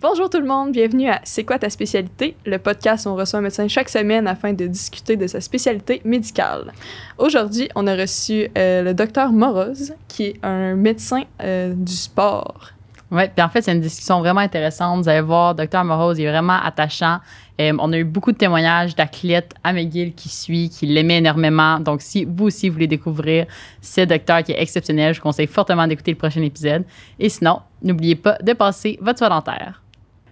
[0.00, 3.40] Bonjour tout le monde, bienvenue à C'est quoi ta spécialité, le podcast où on reçoit
[3.40, 6.72] un médecin chaque semaine afin de discuter de sa spécialité médicale.
[7.18, 12.70] Aujourd'hui, on a reçu euh, le docteur Moroz, qui est un médecin euh, du sport.
[13.10, 15.02] Oui, puis en fait, c'est une discussion vraiment intéressante.
[15.02, 17.18] Vous allez voir, docteur Moroz, est vraiment attachant.
[17.60, 21.80] Euh, on a eu beaucoup de témoignages d'athlètes à McGill qui suit, qui l'aimaient énormément.
[21.80, 23.46] Donc, si vous aussi voulez découvrir
[23.82, 26.84] ce docteur qui est exceptionnel, je vous conseille fortement d'écouter le prochain épisode.
[27.18, 29.82] Et sinon, n'oubliez pas de passer votre soin dentaire.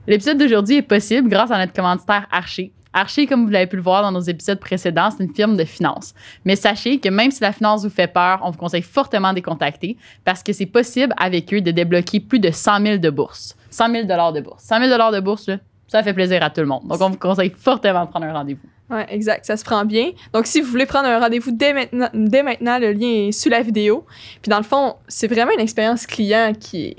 [0.06, 2.72] L'épisode d'aujourd'hui est possible grâce à notre commanditaire Archer.
[2.92, 5.64] Archer, comme vous l'avez pu le voir dans nos épisodes précédents, c'est une firme de
[5.64, 6.14] finance.
[6.44, 9.36] Mais sachez que même si la finance vous fait peur, on vous conseille fortement de
[9.36, 13.10] les contacter parce que c'est possible avec eux de débloquer plus de 100 000 de
[13.10, 13.56] bourse.
[13.70, 14.62] 100 000 de bourse.
[14.62, 15.50] 100 000 de bourse,
[15.88, 16.86] ça fait plaisir à tout le monde.
[16.86, 18.68] Donc, on vous conseille fortement de prendre un rendez-vous.
[18.88, 19.44] Oui, exact.
[19.44, 20.12] Ça se prend bien.
[20.32, 23.48] Donc, si vous voulez prendre un rendez-vous dès maintenant, dès maintenant, le lien est sous
[23.48, 24.06] la vidéo.
[24.40, 26.96] Puis, dans le fond, c'est vraiment une expérience client qui est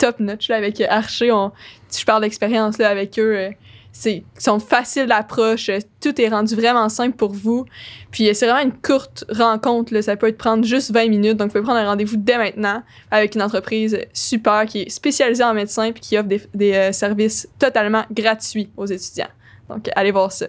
[0.00, 1.30] top notch là, avec Archer.
[1.30, 1.52] On,
[1.96, 3.36] je parle d'expérience avec eux.
[3.36, 3.50] Euh,
[3.92, 5.68] c'est sont faciles d'approche,
[6.00, 7.66] tout est rendu vraiment simple pour vous.
[8.12, 11.48] Puis c'est vraiment une courte rencontre, là, ça peut être prendre juste 20 minutes, donc
[11.48, 15.54] vous pouvez prendre un rendez-vous dès maintenant avec une entreprise super qui est spécialisée en
[15.54, 19.26] médecin puis qui offre des, des euh, services totalement gratuits aux étudiants.
[19.68, 20.46] Donc allez voir ça.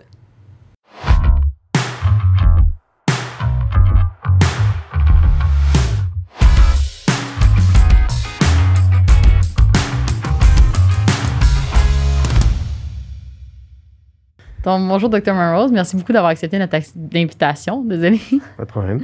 [14.64, 15.34] Donc, bonjour, Dr.
[15.34, 15.72] Monrose.
[15.72, 16.78] Merci beaucoup d'avoir accepté notre
[17.16, 17.84] invitation.
[17.84, 18.22] Désolée.
[18.58, 19.02] Pas de problème.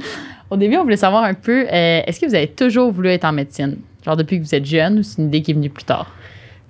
[0.50, 3.24] Au début, on voulait savoir un peu, euh, est-ce que vous avez toujours voulu être
[3.24, 3.76] en médecine?
[4.04, 6.14] Genre depuis que vous êtes jeune ou c'est une idée qui est venue plus tard?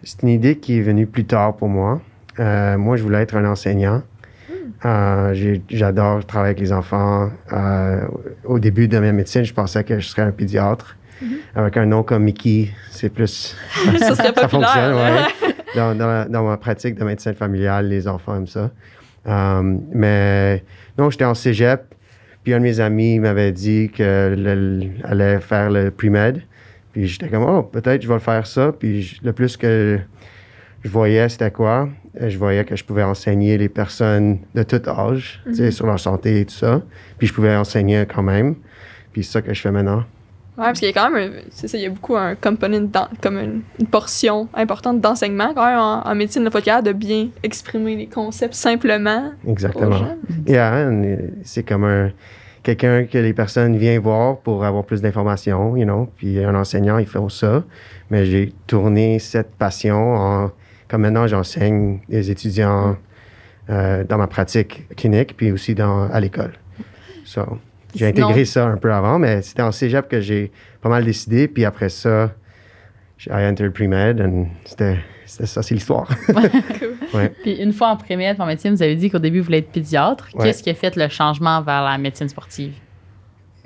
[0.03, 2.01] C'est une idée qui est venue plus tard pour moi.
[2.39, 4.03] Euh, moi, je voulais être un enseignant.
[4.49, 4.53] Hmm.
[4.87, 7.29] Euh, j'adore travailler avec les enfants.
[8.45, 10.97] au début de ma médecine, je pensais que je serais un pédiatre.
[11.23, 11.37] Mm-hmm.
[11.57, 13.57] Avec un nom comme Mickey, c'est plus.
[13.99, 15.55] ça serait pas fonctionne, ouais.
[15.75, 18.71] Dans, ma pratique de médecine familiale, les enfants aiment ça.
[19.27, 20.65] Euh, mais
[20.97, 21.95] non, j'étais en cégep,
[22.43, 26.43] puis un de mes amis m'avait dit qu'elle allait faire le pre-med.
[26.93, 28.73] Puis j'étais comme, oh, peut-être je vais faire ça.
[28.73, 29.99] Puis le plus que
[30.83, 31.89] je voyais, c'était quoi?
[32.21, 35.71] Je voyais que je pouvais enseigner les personnes de tout âge, mm-hmm.
[35.71, 36.83] sur leur santé et tout ça.
[37.19, 38.57] Puis je pouvais enseigner quand même.
[39.13, 40.05] Puis c'est ça que je fais maintenant.
[40.59, 42.91] Oui, parce qu'il y a quand même, c'est ça, il y a beaucoup un component,
[43.23, 48.07] comme une, portion importante d'enseignement quand même en, médecine, le faut de bien exprimer les
[48.09, 49.31] concepts simplement.
[49.47, 50.17] Exactement.
[50.47, 50.91] Yeah,
[51.45, 52.11] c'est comme un
[52.65, 56.99] quelqu'un que les personnes viennent voir pour avoir plus d'informations, you know, puis un enseignant,
[56.99, 57.65] ils font ça.
[58.11, 60.51] Mais j'ai tourné cette passion en,
[60.89, 62.97] comme maintenant j'enseigne les étudiants
[63.71, 66.53] euh, dans ma pratique clinique, puis aussi dans, à l'école.
[67.25, 67.59] So.
[67.99, 71.49] J'ai intégré ça un peu avant, mais c'était en cégep que j'ai pas mal décidé.
[71.49, 72.33] Puis après ça,
[73.17, 76.09] j'ai entered pre-med et c'était ça, c'est l'histoire.
[77.15, 77.33] ouais.
[77.43, 79.73] Puis une fois en pré-med, en médecine, vous avez dit qu'au début, vous voulez être
[79.73, 80.29] pédiatre.
[80.41, 82.73] Qu'est-ce qui a fait le changement vers la médecine sportive?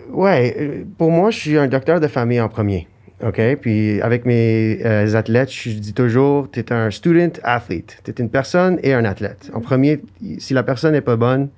[0.08, 2.88] Oui, euh, pour moi, je suis un docteur de famille en premier.
[3.22, 3.40] OK?
[3.60, 7.98] Puis avec mes euh, athlètes, je dis toujours, tu es un student athlete.
[8.04, 9.50] Tu es une personne et un athlète.
[9.54, 10.00] En premier,
[10.38, 11.48] si la personne n'est pas bonne,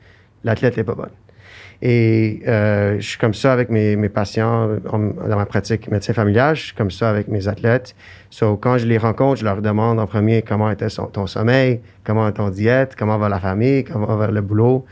[0.43, 1.11] l'athlète n'est pas bonne.
[1.83, 6.57] Et euh, je suis comme ça avec mes, mes patients dans ma pratique médecin familial,
[6.57, 7.95] je suis comme ça avec mes athlètes.
[8.31, 12.29] So, quand je les rencontre, je leur demande en premier comment était ton sommeil, comment
[12.29, 14.85] est ton diète, comment va la famille, comment va le boulot.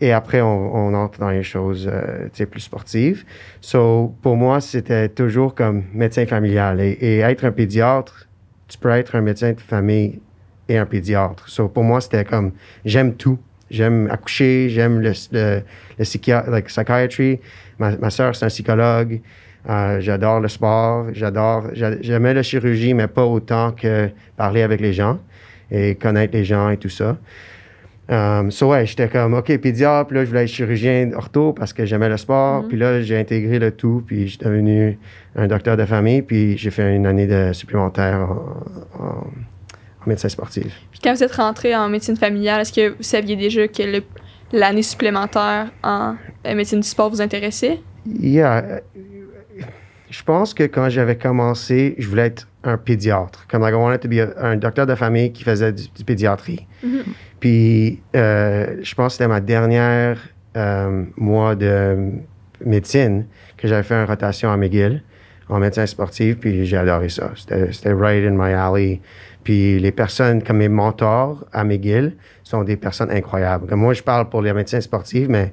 [0.00, 3.24] Et après, on, entre dans les choses euh, plus sportives.
[3.60, 6.80] So, pour moi, c'était toujours comme médecin familial.
[6.80, 8.28] Et, et, être un pédiatre,
[8.68, 10.20] tu peux être un médecin de famille
[10.68, 11.48] et un pédiatre.
[11.48, 12.52] So, pour moi, c'était comme,
[12.84, 13.38] j'aime tout.
[13.70, 15.62] J'aime accoucher, j'aime le, le,
[15.98, 17.40] le like psychiatry.
[17.78, 19.20] Ma, ma soeur, c'est un psychologue.
[19.68, 21.06] Euh, j'adore le sport.
[21.12, 21.64] J'adore.
[21.74, 25.18] J'aimais la chirurgie, mais pas autant que parler avec les gens
[25.70, 27.16] et connaître les gens et tout ça.
[28.08, 31.72] Um, so ouais, j'étais comme, OK, pédiatre, puis là, je voulais être chirurgien ortho parce
[31.72, 32.62] que j'aimais le sport.
[32.62, 32.68] Mm-hmm.
[32.68, 34.96] Puis là, j'ai intégré le tout, puis je suis devenu
[35.34, 38.28] un docteur de famille, puis j'ai fait une année de supplémentaire
[39.00, 39.26] en
[40.06, 40.80] médecin sportif.
[40.90, 44.02] Puis quand vous êtes rentré en médecine familiale, est-ce que vous saviez déjà que
[44.52, 46.14] l'année supplémentaire en
[46.46, 47.80] euh, médecine du sport vous intéressait?
[48.20, 48.80] Yeah.
[50.08, 53.46] Je pense que quand j'avais commencé, je voulais être un pédiatre.
[53.48, 56.66] Comme I wanted to be un docteur de famille qui faisait du, pédiatrie.
[56.84, 57.02] Mm-hmm.
[57.40, 60.20] Puis euh, je pense que c'était ma dernière
[60.56, 62.12] euh, mois de
[62.64, 63.26] médecine
[63.56, 65.02] que j'avais fait une rotation à McGill
[65.48, 67.30] en médecin sportif, puis j'ai adoré ça.
[67.36, 69.00] C'était right in my alley.
[69.46, 73.68] Puis les personnes comme mes mentors à McGill sont des personnes incroyables.
[73.68, 75.52] Comme moi, je parle pour les médecins sportifs, mais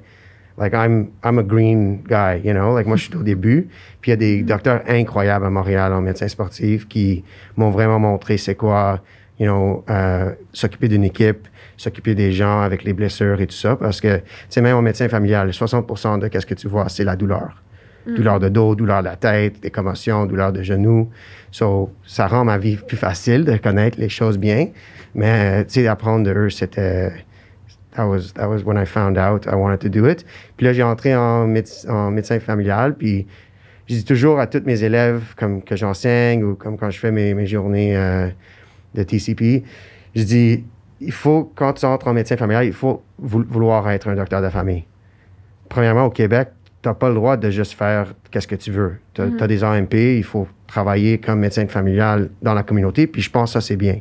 [0.56, 2.74] Like, I'm, I'm a green guy, you know?
[2.74, 3.68] Like, moi, je suis au début.
[4.00, 7.22] Puis, il y a des docteurs incroyables à Montréal en médecine sportive qui
[7.56, 9.00] m'ont vraiment montré c'est quoi,
[9.38, 11.46] you know, euh, s'occuper d'une équipe,
[11.76, 13.76] s'occuper des gens avec les blessures et tout ça.
[13.76, 17.04] Parce que, tu sais, même en médecin familial, 60% de qu'est-ce que tu vois, c'est
[17.04, 17.63] la douleur.
[18.06, 21.08] Douleur de dos, douleur de la tête, des commotions, douleur de genoux.
[21.50, 24.68] So, ça rend ma vie plus facile de connaître les choses bien.
[25.14, 27.12] Mais, tu sais, apprendre de eux, c'était
[27.96, 30.26] that was that was when I found out I wanted to do it.
[30.56, 33.26] Puis là, j'ai entré en, méde- en médecin familial, puis
[33.86, 37.10] je dis toujours à tous mes élèves, comme que j'enseigne ou comme quand je fais
[37.12, 38.28] mes, mes journées euh,
[38.94, 39.62] de TCP,
[40.14, 40.64] je dis,
[41.00, 44.42] il faut, quand tu entres en médecin familial, il faut vou- vouloir être un docteur
[44.42, 44.84] de famille.
[45.68, 46.48] Premièrement, au Québec,
[46.88, 48.96] n'as pas le droit de juste faire qu'est-ce que tu veux.
[49.14, 53.30] Tu as, des AMP, il faut travailler comme médecin familial dans la communauté, puis je
[53.30, 53.98] pense que ça, c'est bien.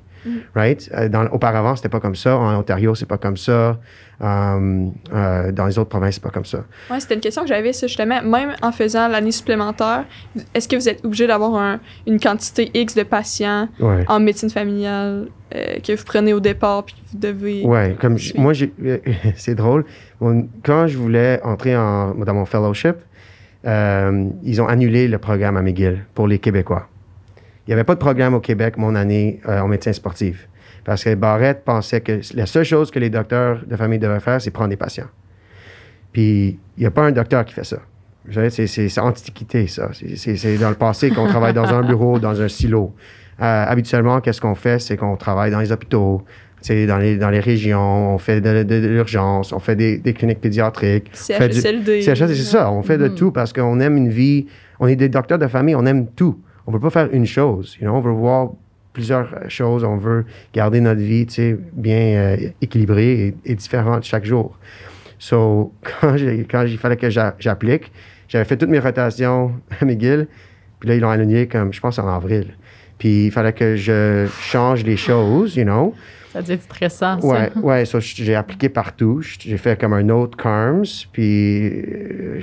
[0.56, 0.90] Right?
[0.94, 2.38] Euh, Dans, auparavant, c'était pas comme ça.
[2.38, 3.78] En Ontario, c'est pas comme ça.
[4.22, 6.60] Euh, euh, dans les autres provinces, c'est pas comme ça.
[6.90, 8.22] Ouais, c'était une question que j'avais, ça, justement.
[8.22, 10.06] Même en faisant l'année supplémentaire,
[10.54, 14.06] est-ce que vous êtes obligé d'avoir un- une quantité X de patients Ouais.
[14.08, 17.64] en médecine familiale euh, que vous prenez au départ puis que vous devez.
[17.66, 18.54] Ouais, comme moi,
[19.36, 19.86] c'est drôle.
[20.64, 22.96] Quand je voulais entrer en, dans mon fellowship,
[23.66, 26.88] euh, ils ont annulé le programme à McGill pour les Québécois.
[27.66, 30.48] Il n'y avait pas de programme au Québec mon année euh, en médecine sportif.
[30.84, 34.42] Parce que Barrett pensait que la seule chose que les docteurs de famille devaient faire,
[34.42, 35.08] c'est prendre des patients.
[36.12, 37.78] Puis, il n'y a pas un docteur qui fait ça.
[38.26, 39.90] Vous savez, c'est, antiquité, ça.
[40.16, 42.94] C'est, dans le passé qu'on travaille dans un bureau, dans un silo.
[43.42, 44.80] Euh, habituellement, qu'est-ce qu'on fait?
[44.80, 46.24] C'est qu'on travaille dans les hôpitaux,
[46.70, 50.14] dans les, dans les régions, on fait de, de- de l'urgence, on fait des, des
[50.14, 51.10] cliniques pédiatriques.
[51.14, 52.02] CHSLD.
[52.02, 53.16] CHS, c'est ça, on fait de Mhm.
[53.16, 54.46] tout parce qu'on aime une vie,
[54.80, 56.40] on est des docteurs de famille, on aime tout.
[56.66, 58.52] On veut pas faire une chose, you know, on veut voir
[58.94, 61.28] plusieurs euh, choses, on veut garder notre vie,
[61.74, 64.58] bien euh, équilibrée et, différente chaque jour.
[65.20, 66.16] So, quand,
[66.50, 67.92] quand il fallait que j'a- j'applique,
[68.28, 70.28] j'avais fait toutes mes rotations à McGill,
[70.80, 72.56] puis là, ils l'ont aligné comme, je pense, en avril.
[72.98, 75.94] Puis il fallait que je change les choses, you know?
[76.34, 77.28] Ça devait être stressant, ça.
[77.28, 79.22] Ouais, ouais, ça, j- j'ai appliqué partout.
[79.22, 81.84] J'ai fait comme un autre CARMS, puis,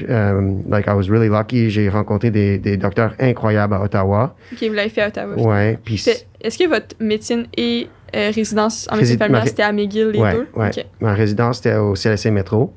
[0.08, 1.70] euh, like, I was really lucky.
[1.70, 4.36] J'ai rencontré des, des docteurs incroyables à Ottawa.
[4.52, 5.34] Ok, vous l'avez fait à Ottawa.
[5.36, 6.02] Ouais, puis,
[6.40, 10.32] Est-ce que votre médecine et euh, résidence en médecine familiale, c'était à McGill, les ouais,
[10.34, 10.46] deux?
[10.56, 10.68] ouais.
[10.68, 10.84] Ok.
[11.00, 12.72] Ma résidence, c'était au CLSC Métro.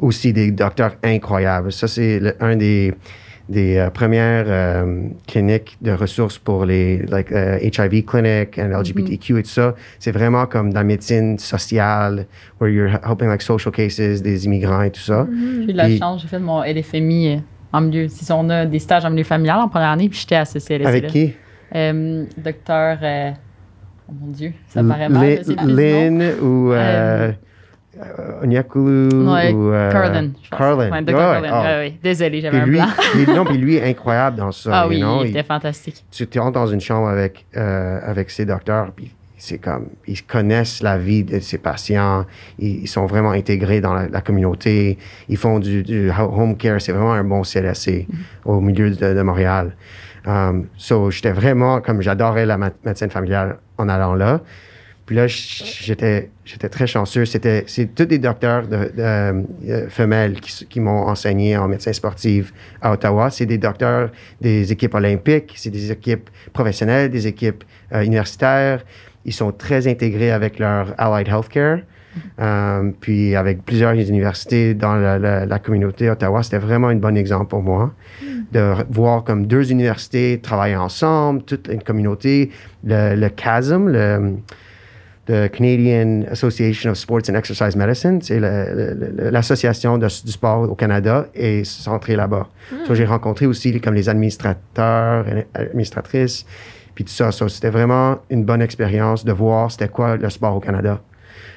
[0.00, 1.72] Aussi des docteurs incroyables.
[1.72, 2.92] Ça, c'est le- un des,
[3.48, 9.38] des euh, premières euh, cliniques de ressources pour les like, euh, HIV clinic and LGBTQ
[9.38, 9.74] et tout ça.
[9.98, 12.26] C'est vraiment comme de la médecine sociale,
[12.60, 15.26] where you're helping like social cases des immigrants et tout ça.
[15.30, 17.38] J'ai eu de la chance, j'ai fait mon LFMI euh,
[17.72, 18.08] en milieu.
[18.08, 20.58] Si on a des stages en milieu familial en première année, puis j'étais à ce
[20.58, 20.86] CLSC.
[20.86, 21.34] Avec qui?
[21.74, 22.98] Euh, docteur.
[23.02, 23.30] euh,
[24.08, 25.42] oh mon Dieu, ça paraît mal.
[25.66, 26.72] Lynn ou
[28.00, 30.30] euh, Ouais, ou euh, Carlin.
[30.42, 30.58] je pense.
[30.58, 30.90] Carlin.
[30.90, 31.14] Ouais, Dr.
[31.14, 31.50] Ouais, Carlin.
[31.52, 31.84] ah.
[32.02, 32.86] Désolé, j'avais un lui, blanc.
[33.12, 34.70] puis- non, puis lui incroyable dans ça.
[34.72, 36.04] Ah oui, know, il il- était fantastique.
[36.10, 40.22] tu tu entres dans une chambre avec, euh, avec ces docteurs, puis c'est comme, ils
[40.22, 42.24] connaissent la vie de ces patients,
[42.58, 44.96] ils, ils sont vraiment intégrés dans la, la communauté,
[45.28, 48.06] ils font du, du home care, c'est vraiment un bon CLSC
[48.44, 49.76] au milieu de, de Montréal.
[50.26, 54.40] Um, so, j'étais vraiment, comme j'adorais la médecine familiale en allant là.
[55.06, 57.26] Puis là, j'étais, j'étais très chanceux.
[57.26, 59.42] C'était, c'est tous des docteurs de, euh,
[59.90, 63.30] femelles qui, m'ont enseigné en médecine sportive à Ottawa.
[63.30, 64.10] C'est des docteurs
[64.40, 68.82] des équipes olympiques, c'est des équipes professionnelles, des équipes euh, universitaires.
[69.26, 71.80] Ils sont très intégrés avec leur allied healthcare.
[72.40, 77.62] Euh, puis avec plusieurs universités dans la, communauté Ottawa, c'était vraiment un bon exemple pour
[77.62, 77.92] moi
[78.52, 82.50] de voir comme deux universités travailler ensemble, toute une communauté,
[82.84, 84.36] le, le CASM, le,
[85.26, 88.38] the Canadian Association of Sports and Exercise Medicine, c'est
[89.30, 92.48] l'association du sport au Canada est centrée là-bas.
[92.86, 96.44] So, j'ai rencontré aussi les- comme les administrateurs, et administratrices,
[96.94, 97.32] puis tout ça.
[97.32, 101.00] So, c'était vraiment une bonne expérience de voir c'était quoi le sport au Canada.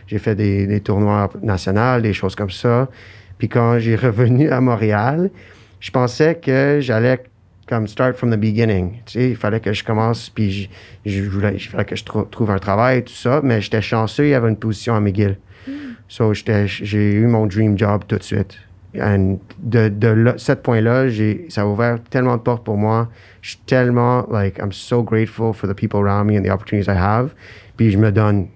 [0.08, 2.88] J'ai fait des, des tournois nationaux, des choses comme ça.
[3.38, 5.30] Puis quand j'ai revenu à Montréal,
[5.80, 7.20] je pensais que j'allais
[7.68, 9.02] comme start from the beginning.
[9.06, 10.70] Tu sais, il fallait que je commence, puis je,
[11.06, 13.42] je voulais, il fallait que je trou- trouve un travail, tout ça.
[13.44, 15.38] Mais j'étais chanceux, il y avait une position à McGill.
[16.08, 18.58] So, j'étais- j'ai eu mon dream job tout de suite.
[19.00, 21.06] And de, de là, ce point-là,
[21.50, 23.10] ça a ouvert tellement de portes pour moi.
[23.42, 26.88] Je suis tellement, like, I'm so grateful for the people around me and the opportunities
[26.90, 27.32] I have.
[27.76, 28.48] Puis je me donne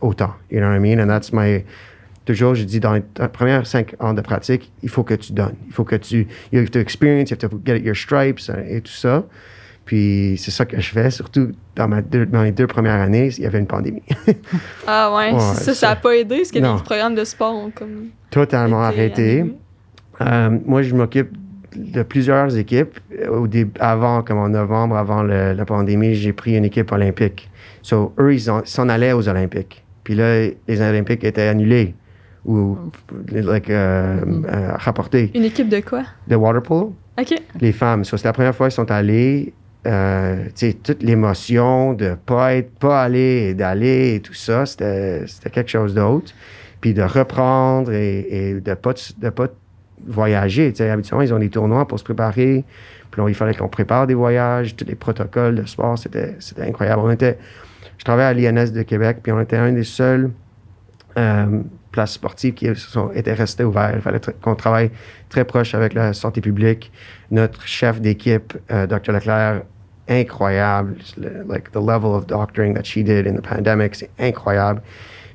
[0.00, 0.32] autant.
[0.50, 0.98] You know what I mean?
[1.00, 1.64] And that's my.
[2.28, 3.00] Toujours, je dis dans les
[3.32, 5.54] premières cinq ans de pratique, il faut que tu donnes.
[5.66, 6.26] Il faut que tu.
[6.52, 9.24] You have to experience, you have to get your stripes euh, et tout ça.
[9.86, 13.30] Puis c'est ça que je fais, surtout dans, ma deux, dans les deux premières années,
[13.38, 14.02] il y avait une pandémie.
[14.86, 17.70] Ah ouais, Ouais, ça, ça n'a pas aidé parce que les programmes de sport ont
[17.70, 18.08] comme.
[18.30, 19.46] Totalement arrêté.
[20.20, 21.30] Euh, moi, je m'occupe
[21.74, 23.00] de plusieurs équipes.
[23.30, 27.48] Au dé- avant, comme en novembre, avant le- la pandémie, j'ai pris une équipe olympique.
[27.80, 29.82] So, eux, ils en- s'en allaient aux Olympiques.
[30.04, 31.94] Puis là, les Olympiques étaient annulés
[32.48, 32.78] ou
[33.30, 35.28] like, euh, euh.
[35.34, 36.04] Une équipe de quoi?
[36.26, 37.34] De water polo, OK.
[37.60, 38.04] les femmes.
[38.04, 39.52] So, c'est la première fois qu'ils sont allés.
[39.86, 40.46] Euh,
[40.82, 45.94] toute l'émotion de pas être, pas aller et d'aller et tout ça, c'était quelque chose
[45.94, 46.32] d'autre.
[46.80, 49.48] Puis de reprendre et, et de pas de pas
[50.06, 50.72] voyager.
[50.80, 52.64] Habituellement, ils ont des tournois pour se préparer.
[53.10, 56.62] Puis là, il fallait qu'on prépare des voyages, tous les protocoles de sport, c'était c'était
[56.62, 57.02] incroyable.
[57.04, 57.38] On était,
[57.98, 60.30] je travaillais à l'INS de Québec, puis on était un des seuls
[61.18, 63.94] euh, places sportives qui sont, étaient restées ouvertes.
[63.96, 64.90] Il fallait qu'on travaille
[65.28, 66.92] très proche avec la santé publique.
[67.30, 69.12] Notre chef d'équipe, euh, Dr.
[69.12, 69.62] Leclerc,
[70.08, 70.96] incroyable.
[71.16, 74.80] Le- like the level of doctoring that she did in the pandemic, c'est incroyable.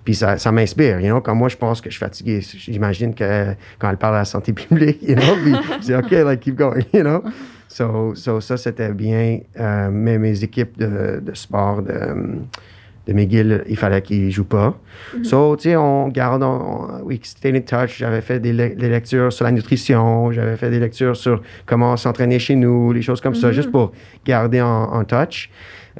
[0.06, 3.16] Puis ça, ça m'inspire, you know, quand moi je pense que je suis fatigué, j'imagine
[3.16, 6.42] que quand elle parle à la santé publique, you know, puis je dis OK, like
[6.42, 7.24] keep going, you know?
[7.70, 9.40] So, so ça c'était bien.
[9.60, 11.94] Euh, mais mes équipes de sport de,
[13.08, 14.78] de McGill, il fallait qu'ils jouent pas.
[15.24, 17.98] So, tu sais, on garde, on, on- we stayed in touch.
[17.98, 21.98] J'avais fait des, le- des lectures sur la nutrition, j'avais fait des lectures sur comment
[21.98, 23.92] s'entraîner chez nous, les choses comme ça, juste pour
[24.26, 25.50] garder en, en touch.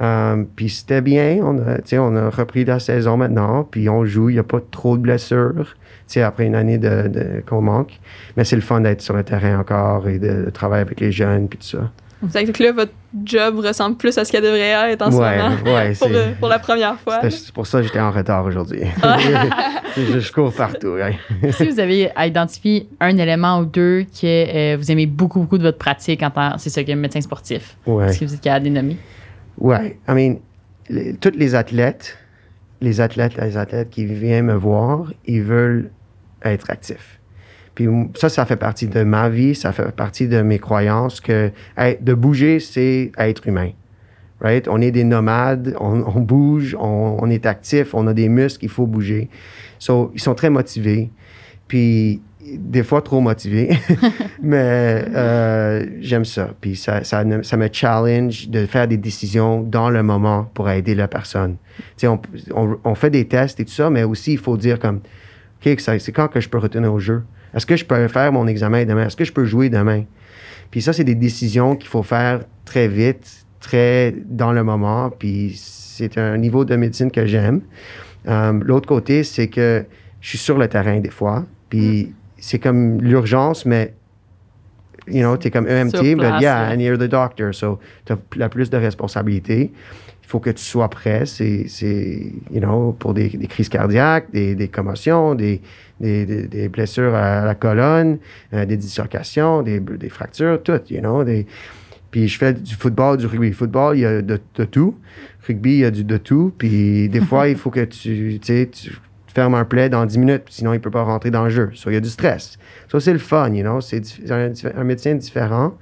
[0.02, 3.88] Euh, puis c'était bien, on a, tu sais, on a repris la saison maintenant, puis
[3.88, 7.06] on joue, il n'y a pas trop de blessures, tu sais, après une année de,
[7.08, 8.00] de- qu'on manque.
[8.36, 11.12] Mais c'est le fun d'être sur le terrain encore et de, de travailler avec les
[11.12, 11.92] jeunes, puis tout ça.
[12.28, 12.92] Fait que là, votre
[13.24, 14.60] job ressemble plus à ce qu'elle devrait
[14.92, 15.56] être en ce Ouais, moment.
[15.74, 17.20] ouais, pour, c'est- pour la première fois.
[17.30, 18.82] C'est pour ça que j'étais en retard aujourd'hui.
[19.96, 20.88] je, je cours partout.
[20.94, 21.16] ouais.
[21.52, 25.58] si vous avez à identifier un élément ou deux que euh, vous aimez beaucoup, beaucoup
[25.58, 28.06] de votre pratique en tant c'est ça que médecin sportif, Ouais.
[28.08, 28.96] est-ce que vous êtes capable de nommer?
[29.58, 30.36] Ouais, I mean,
[30.88, 32.18] les- tous les athlètes,
[32.80, 35.90] les athlètes, les athlètes qui viennent me voir, ils veulent
[36.42, 37.20] être actifs.
[37.74, 41.50] Puis ça, ça fait partie de ma vie, ça fait partie de mes croyances que
[41.78, 43.70] de bouger, c'est être humain.
[44.40, 44.68] Right?
[44.68, 48.86] On est des nomades, on, bouge, on, est actif, on a des muscles, il faut
[48.86, 49.28] bouger.
[49.78, 51.10] So, ils sont très motivés.
[51.66, 53.70] Puis des fois trop motivés.
[54.42, 56.50] Mais euh, j'aime ça.
[56.60, 61.08] Puis ça, ça, me challenge de faire des décisions dans le moment pour aider la
[61.08, 61.56] personne.
[62.02, 62.20] On,
[62.54, 65.00] on, on fait des tests et tout ça, mais aussi il faut dire comme,
[65.64, 67.22] OK, c'est quand que je peux retourner au jeu?
[67.54, 69.06] Est-ce que je peux faire mon examen demain?
[69.06, 70.04] Est-ce que je peux jouer demain?
[70.70, 75.10] Puis ça, c'est des décisions qu'il faut faire très vite, très dans le moment.
[75.10, 77.60] Puis c'est un niveau de médecine que j'aime.
[78.26, 79.84] Euh, L'autre côté, c'est que
[80.20, 81.44] je suis sur le terrain des fois.
[81.68, 83.94] Puis c'est comme l'urgence, mais
[85.06, 88.70] you know, t'es comme EMT, but yeah, and you're the doctor, so t'as la plus
[88.70, 89.72] de responsabilités.
[90.22, 94.30] Il faut que tu sois prêt, c'est, c'est you know, pour des, des crises cardiaques,
[94.32, 95.60] des, des commotions, des,
[96.00, 98.18] des, des- des blessures à la colonne,
[98.52, 101.46] euh, des dislocations, des, des fractures, tout, you know, des...
[102.10, 103.52] Puis je fais du football, du rugby.
[103.52, 104.94] Football, il y a de, de tout.
[105.48, 106.52] Rugby, il y a du, de tout.
[106.56, 108.70] Puis des fois, il faut que tu, tu
[109.34, 111.70] fermes un play dans 10 minutes, sinon il ne peut pas rentrer dans le jeu.
[111.74, 112.56] So, il y a du stress.
[112.90, 113.80] Ça, c'est le fun, you know.
[113.80, 115.76] C'est un, un médecin différent.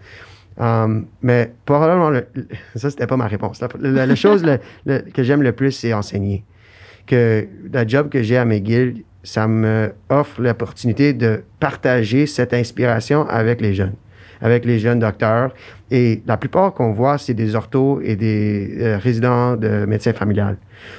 [0.59, 3.61] Um, mais probablement, le- le- ça, c'était pas ma réponse.
[3.61, 4.43] La, la- la chose
[4.87, 6.45] le- que j'aime le plus, c'est enseigner.
[7.07, 13.29] Que la job que j'ai à McGill, ça me offre l'opportunité de partager cette inspiration
[13.29, 13.95] avec les jeunes,
[14.41, 15.53] avec les jeunes docteurs.
[15.91, 20.57] Et la plupart qu'on voit, c'est des orthos et des euh, résidents de médecine familiale.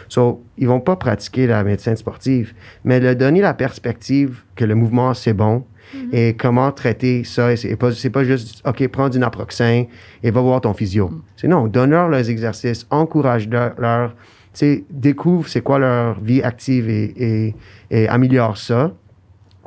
[0.08, 2.54] So, ils vont pas pratiquer la médecine sportive,
[2.84, 5.66] mais leur donner la perspective que le mouvement, c'est bon,
[6.12, 7.56] et comment traiter ça.
[7.56, 9.86] C'est pas, pas juste, OK, prends du naproxen
[10.24, 11.12] et va voir ton physio.
[11.36, 14.16] C'est non, donne-leur leurs exercices, encourage-leur,
[14.54, 17.56] leur, tu sais, découvre c'est quoi leur vie active et, et,
[17.92, 18.92] et améliore ça.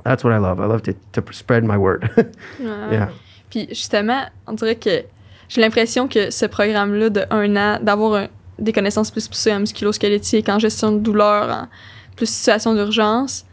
[0.04, 0.60] That's what I love.
[0.60, 2.08] I love to, to spread my word.
[2.60, 3.10] Yeah.
[3.50, 5.04] Puis justement, on dirait que
[5.48, 8.28] j'ai l'impression que ce programme-là de un an, d'avoir
[8.58, 11.68] des connaissances plus poussées en musculo-squelettique, en gestion de douleur, en
[12.16, 13.44] plus situation d'urgence,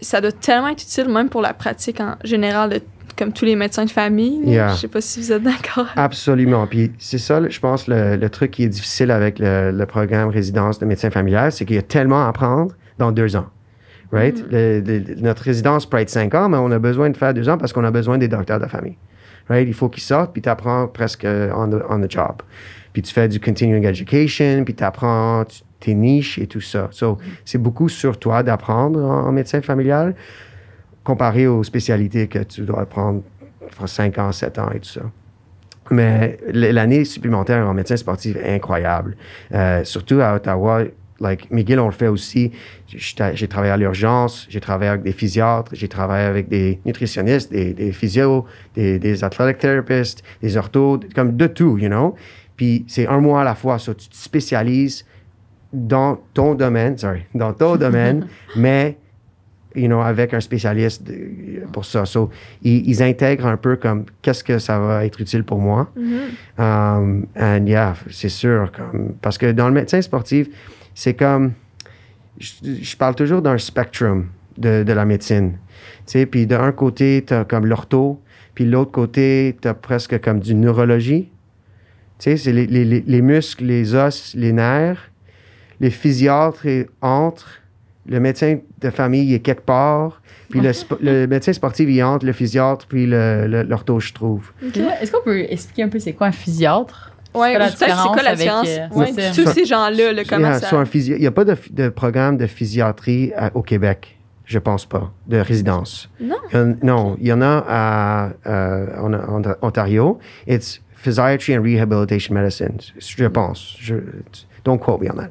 [0.00, 2.80] ça doit tellement être utile même pour la pratique en général de
[3.16, 4.40] comme tous les médecins de famille.
[4.44, 4.68] Yeah.
[4.68, 5.86] Je sais pas si vous êtes d'accord.
[5.96, 6.66] Absolument.
[6.66, 10.28] Puis c'est ça, je pense, le, le truc qui est difficile avec le, le programme
[10.28, 13.46] résidence de médecin familial, c'est qu'il y a tellement à apprendre dans deux ans.
[14.10, 14.42] Right?
[14.50, 17.58] Le- notre résidence peut être cinq ans, mais on a besoin de faire deux ans
[17.58, 18.96] parce qu'on a besoin des docteurs de famille.
[19.48, 19.68] Right?
[19.68, 22.42] Il faut qu'ils sortent, puis tu apprends presque on the, on the job.
[22.92, 25.44] Puis tu fais du continuing education, puis tu apprends
[25.78, 26.88] tes niches et tout ça.
[26.90, 30.14] So, c'est beaucoup sur toi d'apprendre en, en médecin familial
[31.04, 33.22] comparé aux spécialités que tu dois apprendre
[33.76, 35.02] pour 5 ans, 7 ans et tout ça.
[35.90, 39.16] Mais l'année supplémentaire en médecine sportif est incroyable.
[39.54, 40.82] Euh, surtout à Ottawa,
[41.20, 42.52] like, McGill, on le fait aussi.
[42.86, 47.72] J'ai travaillé à l'urgence, j'ai travaillé avec des physiatres, j'ai travaillé avec des nutritionnistes, des,
[47.72, 52.14] des physios, des, des athletic therapists, des orthos, comme de tout, you know?
[52.56, 55.06] Puis c'est un mois à la fois, so tu te spécialises
[55.72, 58.26] dans ton domaine, sorry, dans ton domaine,
[58.56, 58.98] mais
[59.74, 61.02] you know, avec un spécialiste
[61.72, 62.04] pour ça.
[62.06, 62.30] So,
[62.62, 65.90] ils, ils intègrent un peu comme qu'est-ce que ça va être utile pour moi?
[66.58, 68.72] Um, and yeah, c'est sûr.
[68.72, 70.48] Comme, parce que dans le médecin sportif,
[70.94, 71.52] c'est comme.
[72.38, 75.52] Je, je parle toujours d'un spectrum de, de la médecine.
[76.06, 78.20] Tu sais, puis d'un côté, tu as comme l'ortho,
[78.54, 81.28] puis de l'autre côté, tu as presque comme du neurologie.
[82.18, 85.10] Tu sais, c'est les, les- les- les muscles, les os, les nerfs.
[85.80, 87.57] Les physiatres est entre.
[88.08, 90.20] Le médecin de famille il est quelque part.
[90.48, 94.00] Puis le, spo- le médecin sportif, il est entre le physiatre puis le- le- l'ortho,
[94.00, 94.50] je trouve.
[95.00, 97.12] Est-ce qu'on peut expliquer un peu c'est quoi un physiatre?
[97.34, 99.42] Ouais, C'est quoi la peut-être c'est quoi la différence euh, Ouais, ça.
[99.42, 100.82] tous ces gens-là, là, comment ça...
[100.94, 105.12] Il n'y a pas de, de programme de physiatrie à- au Québec, je pense pas,
[105.26, 106.08] de résidence.
[106.18, 106.36] Non?
[106.54, 110.18] Il y non, il y en a à, en, en Ontario.
[110.46, 113.76] It's Physiatry and Rehabilitation Medicine, je pense.
[113.78, 113.94] Je,
[114.68, 115.30] don't quote me on that.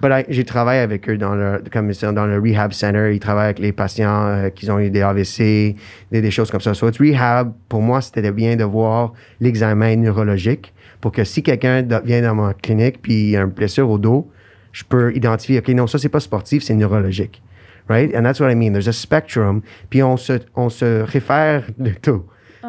[0.00, 3.10] But I- j'ai travaillé avec eux dans le, comme dans le rehab center.
[3.14, 5.76] Ils travaillent avec les patients euh, qui ont eu des AVC,
[6.10, 6.74] des, des choses comme ça.
[6.74, 11.82] So, it's rehab, pour moi, c'était bien de voir l'examen neurologique pour que si quelqu'un
[12.04, 14.30] vient dans ma clinique puis il a une blessure au dos,
[14.72, 17.42] je peux identifier, OK, non, ça, c'est pas sportif, c'est neurologique.
[17.88, 18.14] Right?
[18.16, 18.72] And that's what I mean.
[18.72, 19.60] There's a spectrum.
[19.90, 22.22] Puis on se, on se réfère de tout.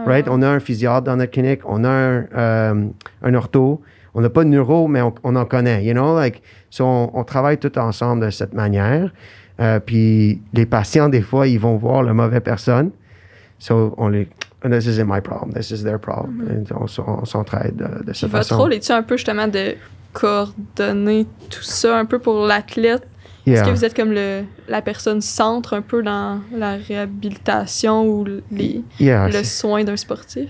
[0.07, 0.27] Right?
[0.27, 2.85] On a un physiatre dans notre clinique, on a un, euh,
[3.21, 3.81] un ortho.
[4.15, 5.83] On n'a pas de neuro, mais on, on en connaît.
[5.83, 9.11] You know, like, so on, on travaille tout ensemble de cette manière.
[9.59, 12.91] Euh, puis les patients, des fois, ils vont voir la mauvaise personne.
[13.59, 14.27] So on les.
[14.63, 15.51] This isn't my problem.
[15.53, 16.41] This is their problem.
[16.49, 16.87] Et on,
[17.25, 18.57] s'entraide de, de Puis cette votre façon.
[18.57, 19.75] rôle est-tu un peu justement de
[20.13, 23.05] coordonner tout ça un peu pour l'athlète?
[23.45, 23.55] Yeah.
[23.55, 28.25] Est-ce que vous êtes comme le, la personne centre un peu dans la réhabilitation ou
[28.51, 30.49] les, Yeah, le soin d'un sportif?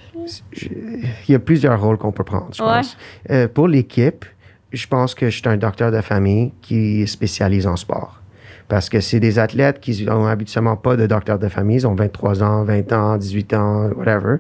[0.54, 2.70] Il y a plusieurs rôles qu'on peut prendre, je Ouais.
[2.70, 2.98] pense.
[3.32, 4.26] Euh, pour l'équipe,
[4.72, 8.20] je pense que je suis un docteur de famille qui spécialise en sport.
[8.68, 11.78] Parce que c'est des athlètes qui n'ont habituellement pas de docteur de famille.
[11.78, 14.38] Ils ont 23 ans, 20 ans, 18 ans, whatever.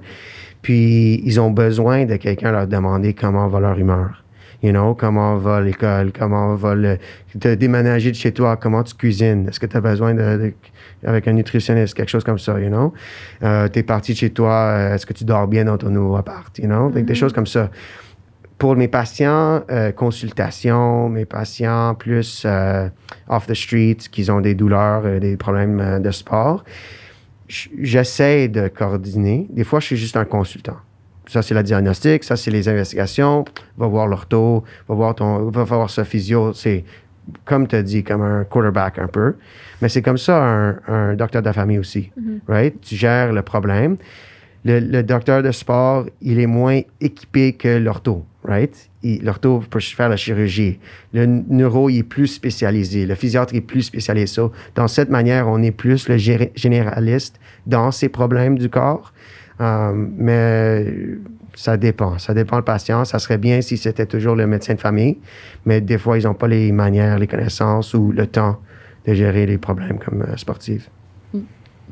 [0.61, 4.22] Puis, ils ont besoin de quelqu'un leur demander comment va leur humeur.
[4.63, 6.97] You know, comment va l'école, comment va le,
[7.37, 10.53] te déménager de chez toi, comment tu cuisines, est-ce que tu as besoin de, de-
[11.05, 12.93] avec un nutritionniste, quelque chose comme ça, you know?
[13.43, 15.89] Euh, tu es parti de chez toi, euh, est-ce que tu dors bien dans ton
[15.89, 17.69] nouveau appart, you know, Des- des choses comme ça.
[18.57, 22.87] Pour mes patients, euh, consultation, mes patients plus euh,
[23.27, 26.63] off the street, qui ont des douleurs, euh, des problèmes de sport,
[27.49, 29.47] j'essaie de coordonner.
[29.49, 30.77] Des fois, je suis juste un consultant.
[31.27, 33.45] Ça, c'est la diagnostic, ça, c'est les investigations.
[33.77, 36.53] Va voir l'ortho, va voir ton, va voir ce physio.
[36.53, 36.83] C'est,
[37.45, 39.35] comme tu as dit, comme un quarterback un peu.
[39.81, 42.11] Mais c'est comme ça un, un docteur de la famille aussi,
[42.47, 42.79] right?
[42.81, 43.97] Tu gères le problème.
[44.65, 48.89] Le, le docteur de sport, il est moins équipé que l'ortho, right?
[49.01, 50.79] Il- L'ortho peut faire la chirurgie.
[51.13, 53.05] Le neuro, il est plus spécialisé.
[53.05, 54.27] Le physiatre est plus spécialisé.
[54.27, 59.11] So, dans cette manière, on est plus le gé- généraliste dans ces problèmes du corps.
[59.59, 60.85] Um, mais
[61.55, 62.17] ça dépend.
[62.17, 63.05] Ça dépend le patient.
[63.05, 65.17] Ça serait bien si c'était toujours le médecin de famille,
[65.65, 68.57] mais des fois, ils n'ont pas les manières, les connaissances ou le temps
[69.05, 70.89] de gérer les problèmes comme euh, sportifs.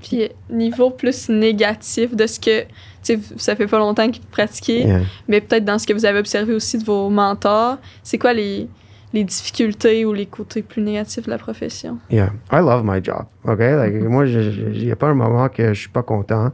[0.01, 2.67] Puis niveau plus négatif de ce que, tu
[3.03, 5.01] sais, ça fait pas longtemps que vous pratiquez, Yeah.
[5.27, 8.67] mais peut-être dans ce que vous avez observé aussi de vos mentors, c'est quoi les,
[9.13, 11.99] les difficultés ou les côtés plus négatifs de la profession?
[12.09, 13.25] Yeah, I love my job.
[13.43, 13.59] OK?
[13.59, 16.51] Like, moi, il n'y a pas un moment que je suis pas content.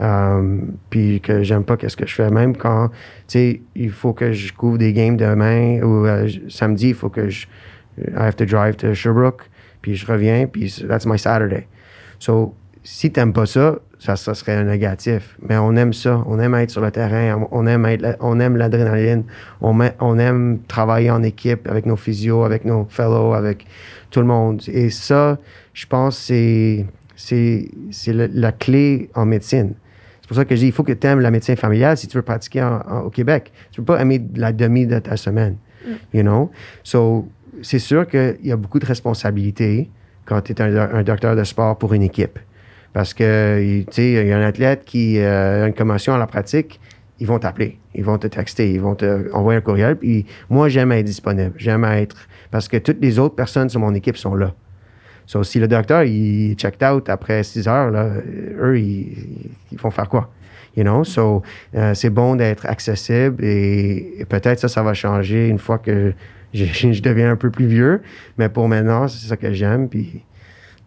[0.00, 2.30] Um, puis que j'aime pas qu'est-ce que je fais.
[2.30, 2.94] Même quand, tu
[3.28, 7.28] sais, il faut que je couvre des games demain ou euh, samedi, il faut que
[7.28, 7.46] je.
[7.98, 9.48] I have to drive to Sherbrooke,
[9.80, 11.66] puis je reviens, puis that's my Saturday.
[12.18, 15.36] So, si t'aimes pas ça, ça, serait un négatif.
[15.40, 16.22] Mais on aime ça.
[16.26, 17.46] On aime être sur le terrain.
[17.50, 17.86] On aime,
[18.20, 19.24] on aime l'adrénaline.
[19.60, 23.66] On, on aime travailler en équipe avec nos physios, avec nos fellows, avec
[24.10, 24.62] tout le monde.
[24.68, 25.38] Et ça,
[25.72, 27.68] je pense, c'est, c'est,
[28.06, 29.74] la clé en médecine.
[30.26, 32.08] C'est pour ça que je dis, il faut que tu aimes la médecine familiale si
[32.08, 33.52] tu veux pratiquer en- en- au Québec.
[33.70, 35.56] Tu peux pas aimer la demi de ta semaine.
[36.12, 36.50] You know?
[36.82, 37.28] So,
[37.62, 39.88] c'est sûr qu'il y a beaucoup de responsabilités
[40.24, 42.40] quand tu es un, un docteur de sport pour une équipe.
[42.92, 46.18] Parce que, tu sais, il y a un athlète qui euh, a une commotion à
[46.18, 46.80] la pratique,
[47.20, 49.96] ils vont t'appeler, ils vont te texter, ils vont te envoyer un courriel.
[49.96, 52.26] Puis moi, j'aime être disponible, j'aime être.
[52.50, 54.52] Parce que toutes les autres personnes sur mon équipe sont là.
[55.26, 58.10] So, si le docteur, il checked out après 6 heures, là,
[58.60, 60.30] eux, ils, ils vont faire quoi?
[60.76, 61.04] You know?
[61.04, 61.42] So,
[61.74, 66.12] euh, c'est bon d'être accessible et, et peut-être ça, ça va changer une fois que
[66.54, 68.02] je, je deviens un peu plus vieux,
[68.38, 69.88] mais pour maintenant, c'est ça que j'aime.
[69.88, 70.22] Puis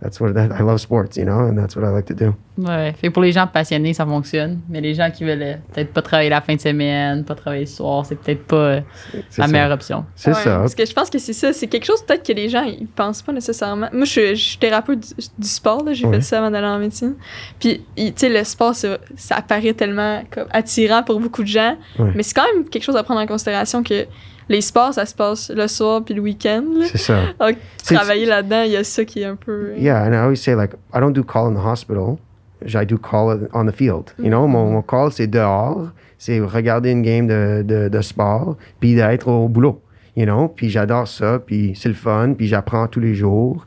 [0.01, 2.33] that's what that, I love sports, you know, and that's what I like to do.
[2.57, 2.93] Ouais.
[2.93, 4.59] Fait pour les gens passionnés, ça fonctionne.
[4.69, 7.63] Mais les gens qui veulent euh, peut-être pas travailler la fin de semaine, pas travailler
[7.63, 8.81] le soir, c'est peut-être pas euh,
[9.29, 9.51] C'est la ça.
[9.53, 10.05] meilleure option.
[10.15, 10.57] C'est Ouais, ça.
[10.59, 11.53] Parce que je pense que c'est ça.
[11.53, 13.88] C'est quelque chose peut-être que les gens ils pensent pas nécessairement.
[13.93, 15.83] Moi, je, je suis thérapeute du, du sport.
[15.83, 15.93] là.
[15.93, 16.15] J'ai Ouais.
[16.15, 17.15] fait ça avant d'aller en médecine.
[17.59, 21.77] Puis, tu sais, le sport, ça, ça apparaît tellement comme attirant pour beaucoup de gens.
[21.97, 22.12] Ouais.
[22.15, 24.05] Mais c'est quand même quelque chose à prendre en considération que
[24.49, 26.65] les sports, ça se passe le soir puis le week-end.
[26.91, 27.19] C'est ça.
[27.39, 29.73] Donc, travailler là-dedans, il y a ça qui est un peu.
[29.77, 32.17] Yeah, and I always say like I don't do call in the hospital.
[32.65, 34.13] I do call on the field.
[34.17, 38.57] You know, mon, mon call c'est dehors, c'est regarder une game de, de, de sport,
[38.79, 39.81] puis d'être au boulot.
[40.17, 43.65] You know, puis j'adore ça, puis c'est le fun, puis j'apprends tous les jours.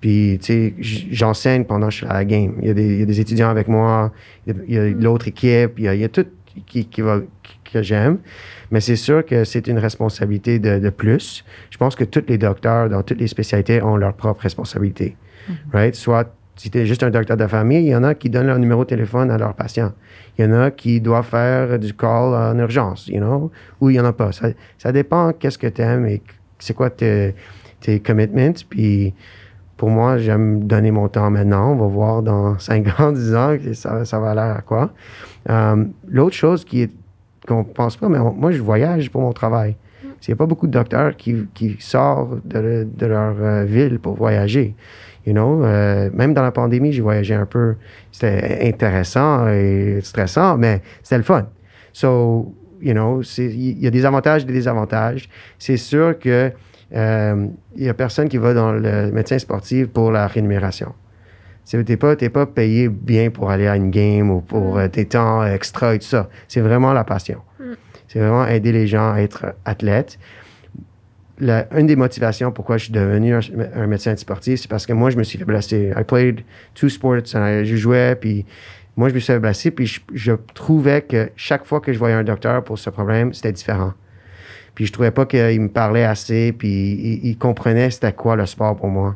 [0.00, 0.74] Puis, tu sais,
[1.10, 2.54] j'enseigne pendant que je suis à la game.
[2.62, 4.10] Il y a des, il y a des étudiants avec moi,
[4.46, 6.24] il y a, il y a l'autre équipe, il y a, il y a tout
[6.66, 8.18] qui, qui va, qui- que j'aime.
[8.70, 11.44] Mais c'est sûr que c'est une responsabilité de, de plus.
[11.70, 15.16] Je pense que tous les docteurs dans toutes les spécialités ont leur propre responsabilité.
[15.72, 15.94] Right?
[15.94, 18.48] Soit si tu es juste un docteur de famille, il y en a qui donnent
[18.48, 19.92] leur numéro de téléphone à leurs patients.
[20.38, 23.94] Il y en a qui doivent faire du call en urgence, you know, ou il
[23.94, 24.32] n'y en a pas.
[24.32, 26.20] Ça, ça dépend qu'est-ce que tu aimes et
[26.58, 27.34] c'est quoi tes,
[27.80, 28.52] tes commitments.
[28.68, 29.14] Puis
[29.78, 31.72] pour moi, j'aime donner mon temps maintenant.
[31.72, 33.56] On va voir dans 5 ans, 10 ans,
[34.04, 34.92] ça va l'air à quoi.
[35.48, 36.90] Euh, L'autre chose qui est
[37.48, 39.76] qu'on pense pas, mais on- moi, je voyage pour mon travail.
[40.02, 43.98] Il n'y a pas beaucoup de docteurs qui, qui sortent de, de leur euh, ville
[43.98, 44.74] pour voyager.
[45.26, 47.76] You know, euh, même dans la pandémie, j'ai voyagé un peu.
[48.12, 51.46] C'était intéressant et stressant, mais c'était le fun.
[51.94, 55.28] So, you know, il y a des avantages et des désavantages.
[55.58, 56.52] C'est sûr que
[56.94, 60.92] euh, il y a personne qui va dans le médecin sportif pour la rémunération.
[61.70, 64.88] Tu n'es pas, t'es pas payé bien pour aller à une game ou pour euh,
[64.88, 66.28] tes temps extra et tout ça.
[66.48, 67.38] C'est vraiment la passion.
[68.08, 70.18] C'est vraiment aider les gens à être athlètes.
[71.38, 73.40] La- une des motivations pourquoi je suis devenu un,
[73.76, 75.92] un médecin sportif, c'est parce que moi, je me suis fait blesser.
[75.96, 76.40] I played
[76.74, 78.44] two sports, and I- je jouais, puis
[78.96, 81.98] moi, je me suis fait blesser, puis je, je trouvais que chaque fois que je
[82.00, 83.94] voyais un docteur pour ce problème, c'était différent.
[84.74, 88.44] Puis je trouvais pas qu'il me parlait assez, puis il, il comprenait c'était quoi le
[88.44, 89.14] sport pour moi.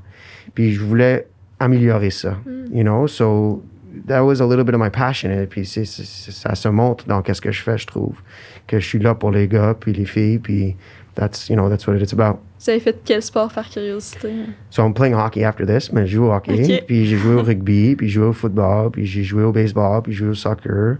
[0.54, 1.26] Puis je voulais
[1.60, 2.36] améliorer ça,
[2.72, 3.06] you know?
[3.06, 3.62] So
[4.08, 5.30] that was a little bit of my passion.
[5.30, 8.16] Et puis c'est, c'est- c'est- ça se montre dans qu'est-ce que je fais, je trouve,
[8.66, 10.76] que je suis là pour les gars puis les filles, puis
[11.14, 12.38] that's you know that's what it's about.
[12.60, 14.30] Vous avez fait quel sport par curiosité?
[14.70, 16.84] So I'm playing hockey after this, mais je joue au hockey, Ok.
[16.86, 20.02] puis j'ai joué au rugby, puis j'ai joué au football, puis j'ai joué au baseball,
[20.02, 20.96] puis j'ai joué au soccer.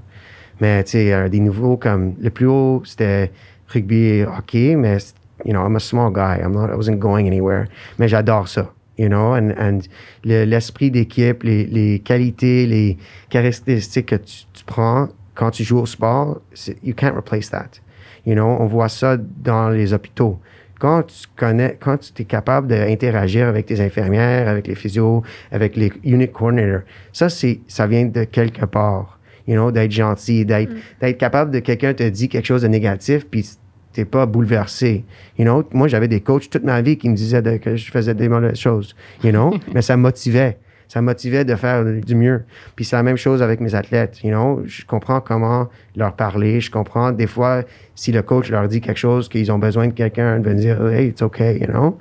[0.61, 3.33] Mais tu sais, euh, des nouveaux comme le plus haut c'était
[3.69, 4.99] rugby et hockey, mais
[5.45, 7.65] you know I'm a small guy, I'm not, I wasn't going anywhere.
[7.99, 9.81] Mais j'adore ça, you know, and, and
[10.25, 12.97] le- l'esprit d'équipe, les, les qualités, les
[13.29, 16.41] caractéristiques que tu, tu prends quand tu joues au sport,
[16.83, 17.81] you can't replace that.
[18.25, 20.39] You know, on voit ça dans les hôpitaux.
[20.79, 25.77] Quand tu connais, quand tu es capable d'interagir avec tes infirmières, avec les physios, avec
[25.77, 29.19] les unit coordinators, ça, c'est, ça vient de quelque part.
[29.47, 33.27] You know, d'être gentil, d'être, d'être capable de quelqu'un te dit quelque chose de négatif,
[33.31, 33.47] puis
[33.95, 35.05] t'es pas bouleversé.
[35.39, 37.91] You know, moi, j'avais des coachs toute ma vie qui me disaient de- que je
[37.91, 38.95] faisais des mauvaises choses.
[39.23, 40.59] You know, mais ça me motivait.
[40.89, 42.45] Ça me motivait de faire du mieux.
[42.77, 44.23] Puis c'est la même chose avec mes athlètes.
[44.23, 46.61] You know, je comprends comment leur parler.
[46.61, 47.63] Je comprends des fois
[47.95, 50.87] si le coach leur dit quelque chose qu'ils ont besoin de quelqu'un de venir dire
[50.93, 51.59] hey it's okay.
[51.59, 51.99] You know?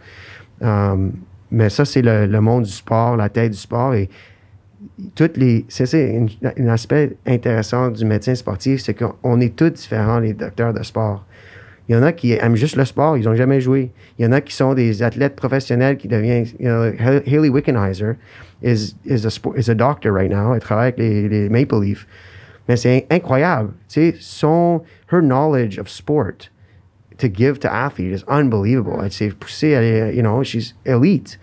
[0.61, 1.13] Um,
[1.49, 4.09] mais ça c'est le, le monde du sport, la tête du sport et
[5.15, 6.21] toutes les c'est
[6.57, 11.25] un aspect intéressant du médecin sportif, c'est qu'on est tous différents les docteurs de sport.
[11.89, 13.91] Il y en a qui aiment juste le sport, ils n'ont jamais joué.
[14.17, 16.45] Il y en a qui sont des athlètes professionnels qui deviennent.
[16.59, 18.15] You know, Ha- Haley Wickenheiser
[18.61, 20.53] is, is, a is a doctor right now.
[20.53, 22.07] Elle travaille avec les, les Maple Leafs.
[22.69, 23.71] Mais c'est in- incroyable.
[23.89, 26.49] Tu sais, son, her knowledge of sport
[27.17, 29.01] to give to athlete is unbelievable.
[29.03, 31.37] Elle s'est poussée, elle you know, she's elite.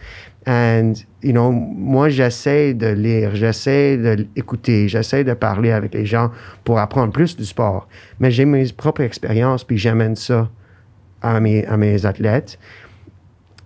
[0.46, 6.31] And, you know, moi, j'essaie de lire, j'essaie d'écouter, j'essaie de parler avec les gens
[6.64, 7.88] pour apprendre plus du sport.
[8.20, 10.48] Mais j'ai mes propres expériences, puis j'amène ça
[11.20, 12.59] à mes, à mes athlètes.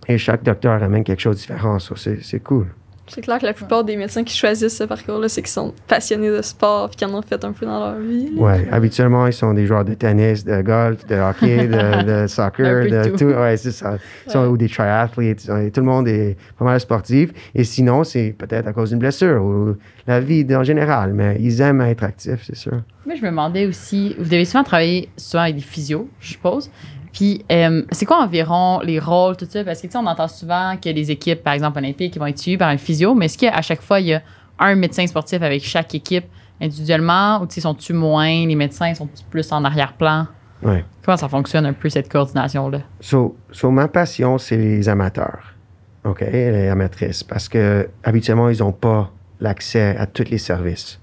[0.07, 1.79] Et chaque docteur amène quelque chose de différent.
[1.79, 2.67] So c'est cool.
[3.07, 6.29] C'est clair que la plupart des médecins qui choisissent ce parcours-là, c'est qu'ils sont passionnés
[6.31, 8.31] de sport et qu'ils en ont fait un peu dans leur vie.
[8.35, 12.85] Ouais, habituellement, ils sont des joueurs de tennis, de golf, de hockey, de, de soccer,
[12.89, 13.17] de tout.
[13.17, 13.25] tout.
[13.25, 13.97] Ouais, c'est ça.
[14.25, 14.47] Ils sont- Ouais.
[14.47, 15.41] Ou des triathletes.
[15.41, 17.29] Sont- Tout le monde est pas mal sportif.
[17.53, 19.75] Et sinon, c'est peut-être à cause d'une blessure ou
[20.07, 21.13] la vie en général.
[21.13, 22.81] Mais ils aiment être actifs, c'est sûr.
[23.05, 26.71] Moi, je me demandais aussi, vous devez souvent travailler souvent avec des physios, je suppose.
[27.15, 29.63] Puis, euh, c'est quoi environ les rôles, tout ça?
[29.63, 32.25] Parce que, tu sais, on entend souvent que les équipes, par exemple, olympiques, qui vont
[32.25, 34.21] être suivies par un physio, mais est-ce qu'à chaque fois, il y a
[34.59, 36.25] un médecin sportif avec chaque équipe
[36.61, 40.27] individuellement ou, tu sais, sont-tu moins, les médecins sont plus en arrière-plan?
[40.61, 40.83] Ouais.
[41.05, 42.79] Comment ça fonctionne un peu cette coordination-là?
[42.99, 45.55] So, so, ma passion, c'est les amateurs,
[46.03, 50.99] OK, les amatrices, parce que habituellement, ils n'ont pas l'accès à tous les services,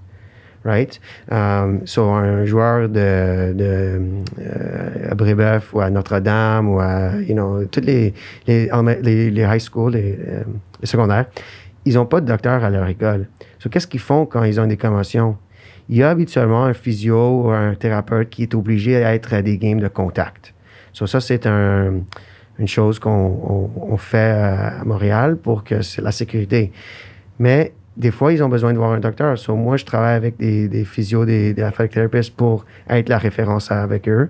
[0.63, 0.99] right?
[1.31, 4.01] Um, so, un joueur de, de
[4.39, 8.13] euh, à Brébeuf ou à Notre-Dame ou à, you know, toutes les,
[8.47, 8.69] les,
[9.01, 10.43] les, high school, les, euh,
[10.81, 11.25] les secondaires,
[11.85, 13.27] ils n'ont pas de docteur à leur école.
[13.59, 15.37] So, qu'est-ce qu'ils font quand ils ont des commotions?
[15.89, 19.57] Il y a habituellement un physio ou un thérapeute qui est obligé d'être à des
[19.57, 20.53] games de contact.
[20.93, 21.95] So, ça, c'est un,
[22.57, 26.71] une chose qu'on on, on fait à Montréal pour que c'est la sécurité.
[27.39, 29.37] Mais des fois, ils ont besoin de voir un docteur.
[29.37, 31.67] So, moi, je travaille avec des, des physios, des, des
[32.35, 34.29] pour être la référence avec eux.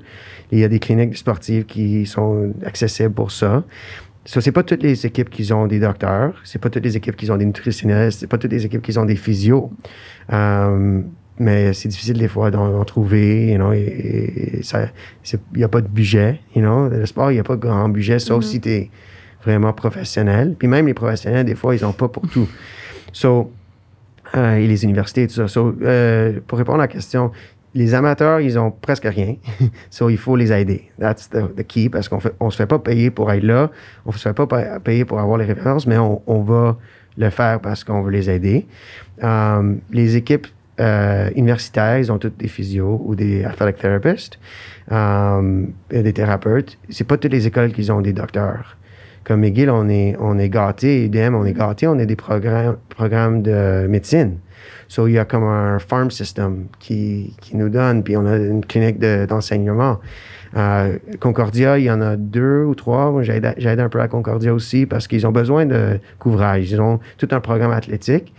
[0.52, 3.64] Il y a des cliniques sportives qui sont accessibles pour ça.
[4.26, 7.16] So, c'est pas toutes les équipes qui ont des docteurs, c'est pas toutes les équipes
[7.16, 9.72] qui ont des nutritionnistes, c'est pas toutes les équipes qui ont des physios.
[10.32, 11.06] Um,
[11.40, 14.88] mais c'est difficile des fois d'en, trouver, you know, et, et ça,
[15.34, 16.90] il n'y a pas de budget, you know.
[16.90, 18.50] Le sport, il n'y a pas de grand budget, sauf Mhm.
[18.50, 18.90] si tu es
[19.44, 20.56] vraiment professionnel.
[20.58, 22.48] Puis même les professionnels, des fois, ils n'ont pas pour tout.
[23.14, 23.52] So,
[24.36, 25.48] euh, et les universités, tout ça.
[25.48, 27.32] So, euh, pour répondre à la question,
[27.76, 29.36] les amateurs, ils ont presque rien.
[29.90, 30.92] so, il faut les aider.
[31.00, 33.72] That's the, the key, parce qu'on on se fait pas payer pour être là.
[34.06, 36.78] On se fait pas pa- payer pour avoir les références, mais on, on va
[37.18, 38.68] le faire parce qu'on veut les aider.
[39.22, 40.48] Um, les équipes
[40.80, 44.40] euh, universitaires, ils ont toutes des physios ou des athletic therapists,
[44.90, 46.78] um, et des thérapeutes.
[46.90, 48.78] C'est pas toutes les écoles qui ont des docteurs.
[49.24, 52.78] Comme McGill, on est, on est gâté, UDM, on est gâté, on a des programmes,
[52.90, 54.38] programmes de médecine.
[54.88, 58.36] So, il y a comme un farm system qui, qui nous donne, puis on a
[58.38, 60.00] une clinique de- d'enseignement.
[60.56, 63.12] Euh, Concordia, il y en a deux ou trois.
[63.12, 66.70] Moi, j'aide un peu à Concordia aussi parce qu'ils ont besoin de couvrage.
[66.70, 68.34] Ils ont tout un programme athlétique,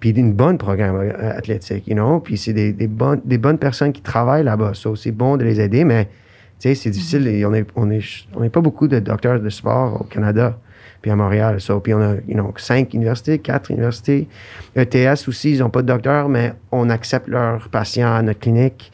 [0.00, 2.20] puis une bonne programme euh, athlétique, you know?
[2.20, 4.72] Puis c'est des, des, bonnes, des bonnes personnes qui travaillent là-bas.
[4.74, 6.08] So, c'est bon de les aider, mais
[6.72, 7.26] c'est difficile.
[7.26, 10.58] Et on n'est on est, on est pas beaucoup de docteurs de sport au Canada,
[11.02, 11.60] puis à Montréal.
[11.60, 14.26] So, puis on a you know, cinq universités, quatre universités.
[14.74, 18.90] ETS aussi, ils n'ont pas de docteur, mais on accepte leurs patients à notre clinique.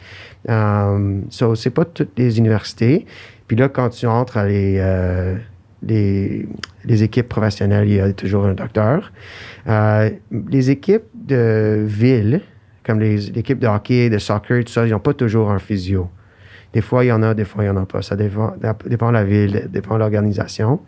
[0.48, 3.06] Um, so, c'est pas toutes les universités.
[3.46, 5.36] Puis là, quand tu entres à les, euh,
[5.82, 6.48] les,
[6.84, 9.12] les équipes professionnelles, il y a toujours un docteur.
[9.68, 10.10] Euh,
[10.48, 12.40] les équipes de ville,
[12.84, 16.08] comme les l'équipe de hockey, de soccer, tout ça, ils n'ont pas toujours un physio.
[16.72, 18.00] Des fois, il y en a, des fois, il n'y en a pas.
[18.00, 18.52] Ça dépend,
[18.86, 20.80] dépend de la ville, dépend de l'organisation.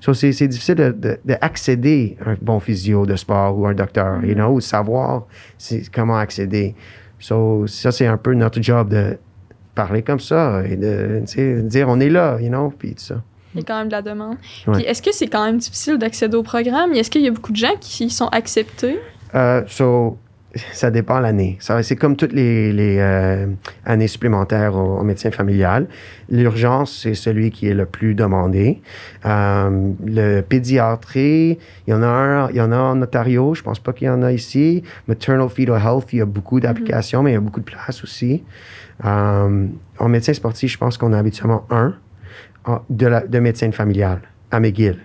[0.00, 4.24] So, c'est, difficile de- de- d'accéder à un bon physio de sport ou un docteur,
[4.24, 5.26] you know, ou savoir
[5.94, 6.74] comment accéder.
[7.20, 9.16] So, ça, c'est un peu notre job de
[9.74, 11.20] parler comme ça et de
[11.62, 13.22] dire on est là, you know, puis tout ça.
[13.54, 14.36] Il y a quand même de la demande.
[14.66, 14.74] Ouais.
[14.74, 16.92] Puis est-ce que c'est quand même difficile d'accéder au programme?
[16.92, 18.98] Est-ce qu'il y a beaucoup de gens qui sont acceptés?
[19.34, 20.18] Euh, so,
[20.72, 21.58] ça dépend l'année.
[21.82, 23.46] C'est comme toutes les, euh,
[23.84, 25.86] années supplémentaires au, en médecine familial.
[26.30, 28.80] L'urgence, c'est celui qui est le plus demandé.
[29.26, 33.54] Euh, le pédiatrie, il y en a un, il y en a en Ontario.
[33.54, 34.82] Je pense pas qu'il y en a ici.
[35.06, 38.02] Maternal fetal health, il y a beaucoup d'applications, mais il y a beaucoup de place
[38.04, 38.44] aussi.
[39.04, 39.66] Euh,
[39.98, 41.94] en médecine sportif, je pense qu'on a habituellement un
[42.64, 44.98] en- de, la, de médecine familiale à McGill.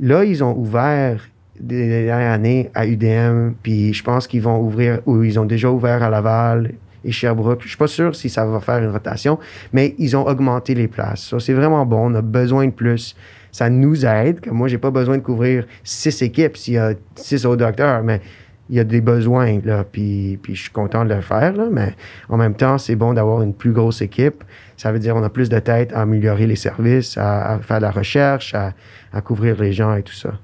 [0.00, 1.20] Là, ils ont ouvert
[1.60, 5.70] des dernières années à UDM, puis je pense qu'ils vont ouvrir, ou ils ont déjà
[5.70, 6.72] ouvert à Laval
[7.04, 7.62] et Sherbrooke.
[7.62, 9.38] Je suis pas sûr si ça va faire une rotation,
[9.72, 11.28] mais ils ont augmenté les places.
[11.28, 12.10] Ça, c'est vraiment bon.
[12.10, 13.14] On a besoin de plus.
[13.52, 14.40] Ça nous aide.
[14.40, 18.02] Comme moi, j'ai pas besoin de couvrir six équipes s'il y a six autres docteurs,
[18.02, 18.20] mais
[18.68, 21.66] il y a des besoins, là, puis, puis je suis content de le faire, là,
[21.72, 21.92] mais
[22.28, 24.44] en même temps, c'est bon d'avoir une plus grosse équipe.
[24.76, 27.82] Ça veut dire qu'on a plus de tête à améliorer les services, à, faire de
[27.82, 28.72] la recherche, à,
[29.12, 30.34] à couvrir les gens et tout ça.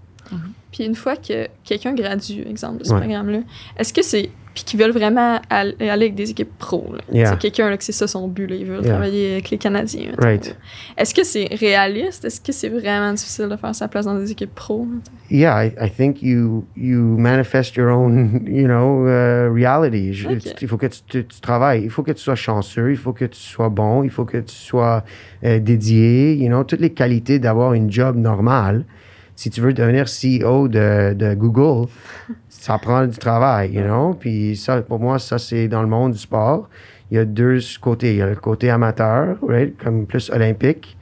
[0.72, 3.00] Puis une fois que quelqu'un gradue, exemple, de ce Ouais.
[3.00, 3.38] programme-là,
[3.78, 4.30] est-ce que c'est.
[4.54, 6.90] Puis qu'ils veulent vraiment all- aller avec des équipes pro.
[6.94, 7.00] là?
[7.12, 7.26] Yeah.
[7.32, 8.88] C'est quelqu'un que c'est ça son but, là, il veut Yeah.
[8.88, 10.12] travailler avec les Canadiens.
[10.16, 10.56] Right.
[10.96, 12.24] Est-ce que c'est réaliste?
[12.24, 14.86] Est-ce que c'est vraiment difficile de faire sa place dans des équipes pro?
[15.30, 20.14] Yeah, I, I think you you manifest your own, you know, uh, reality.
[20.14, 20.38] Je- Ok.
[20.38, 21.82] tu- Il faut que tu, tu- tu travailles.
[21.84, 22.90] Il faut que tu sois chanceux.
[22.90, 24.04] Il faut que tu sois bon.
[24.04, 25.04] Il faut que tu sois
[25.44, 26.32] euh, dédié.
[26.34, 28.86] You know, toutes les qualités d'avoir une job normale.
[29.36, 31.88] Si tu veux devenir CEO de, de Google,
[32.48, 34.14] ça prend du travail, you know?
[34.18, 36.68] Puis ça, pour moi, ça c'est dans le monde du sport.
[37.10, 38.12] Il y a deux côtés.
[38.14, 40.96] Il y a le côté amateur, right, comme plus olympique.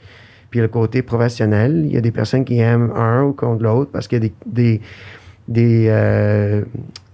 [0.51, 1.83] Puis le côté professionnel.
[1.87, 4.29] Il y a des personnes qui aiment un ou contre l'autre parce qu'il y a
[4.29, 4.81] des, des,
[5.49, 6.63] des euh,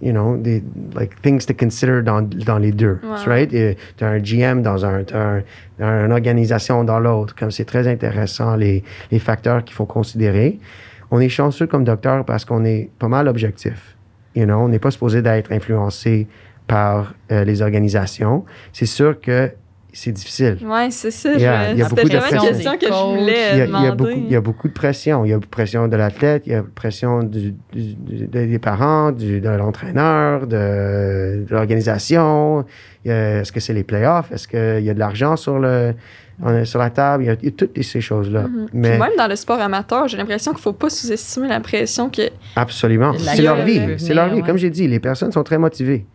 [0.01, 0.63] you know, des
[0.95, 3.45] like things to consider dans, dans les deux, Ouais.
[3.45, 3.49] right?
[3.97, 5.39] Tu as un GM dans un, t'as
[5.79, 7.35] un, une organisation dans l'autre.
[7.35, 10.59] Comme c'est très intéressant les, les facteurs qu'il faut considérer.
[11.11, 13.97] On est chanceux comme docteur parce qu'on est pas mal objectif.
[14.35, 16.27] You know, on n'est pas supposé d'être influencé
[16.67, 18.45] par euh, les organisations.
[18.71, 19.51] C'est sûr que
[19.93, 20.57] c'est difficile.
[20.65, 21.33] Ouais, c'est ça.
[21.33, 22.71] Je- il y a C'était beaucoup de vraiment une pression.
[22.71, 24.67] question que je voulais Il y, a, il y a beaucoup, il y a beaucoup
[24.69, 25.25] de pression.
[25.25, 29.11] Il y a pression de l'athlète, il y a pression du, du- du- des parents,
[29.11, 32.63] du, de l'entraîneur, de, de l'organisation.
[33.03, 34.31] Il y a- Est-ce que c'est les playoffs?
[34.31, 35.93] Est-ce qu'il y a de l'argent sur, le,
[36.43, 37.23] en- sur la table?
[37.23, 38.43] Il y a, il y a toutes ces choses-là.
[38.43, 42.09] Puis Mais même dans le sport amateur, j'ai l'impression qu'il faut pas sous-estimer la pression
[42.09, 42.23] que.
[42.55, 43.11] absolument.
[43.11, 43.81] La C'est leur vie.
[43.97, 44.35] C'est leur vie.
[44.41, 44.41] ouais.
[44.41, 46.05] Comme j'ai dit, les personnes sont très motivées.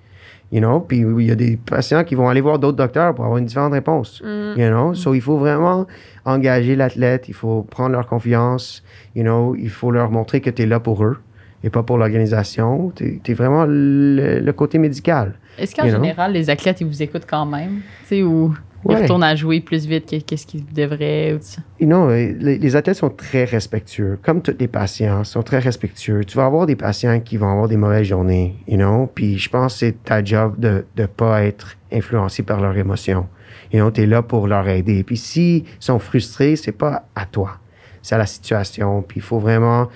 [0.53, 0.79] You know?
[0.81, 3.47] Puis il y a des patients qui vont aller voir d'autres docteurs pour avoir une
[3.47, 4.23] différente réponse.
[4.25, 4.61] Mm.
[4.61, 4.95] You know?
[4.95, 5.87] So, il faut vraiment
[6.25, 8.85] engager l'athlète, il faut prendre leur confiance,
[9.17, 9.57] you know?
[9.59, 11.17] il faut leur montrer que tu es là pour eux
[11.65, 12.93] et pas pour l'organisation.
[12.95, 15.35] Tu es, vraiment le, le côté médical.
[15.59, 16.01] Est-ce qu'en You know?
[16.03, 17.81] général, les athlètes, ils vous écoutent quand même?
[18.03, 18.55] Tu sais, ou
[18.95, 19.03] Ouais.
[19.03, 21.35] retournent à jouer plus vite que- qu'est-ce qu'ils devraient?
[21.35, 21.63] Ou ça?
[21.81, 25.59] You know, euh, les, les athlètes sont très respectueux, comme tous les patients sont très
[25.59, 26.25] respectueux.
[26.25, 29.11] Tu vas avoir des patients qui vont avoir des mauvaises journées, you know?
[29.15, 33.27] Puis je pense que c'est ta job de ne pas être influencé par leurs émotions.
[33.73, 35.03] You know, tu es là pour leur aider.
[35.03, 37.59] Puis s'ils sont frustrés, c'est pas à toi,
[38.03, 39.03] c'est à la situation.
[39.03, 39.89] Puis il faut vraiment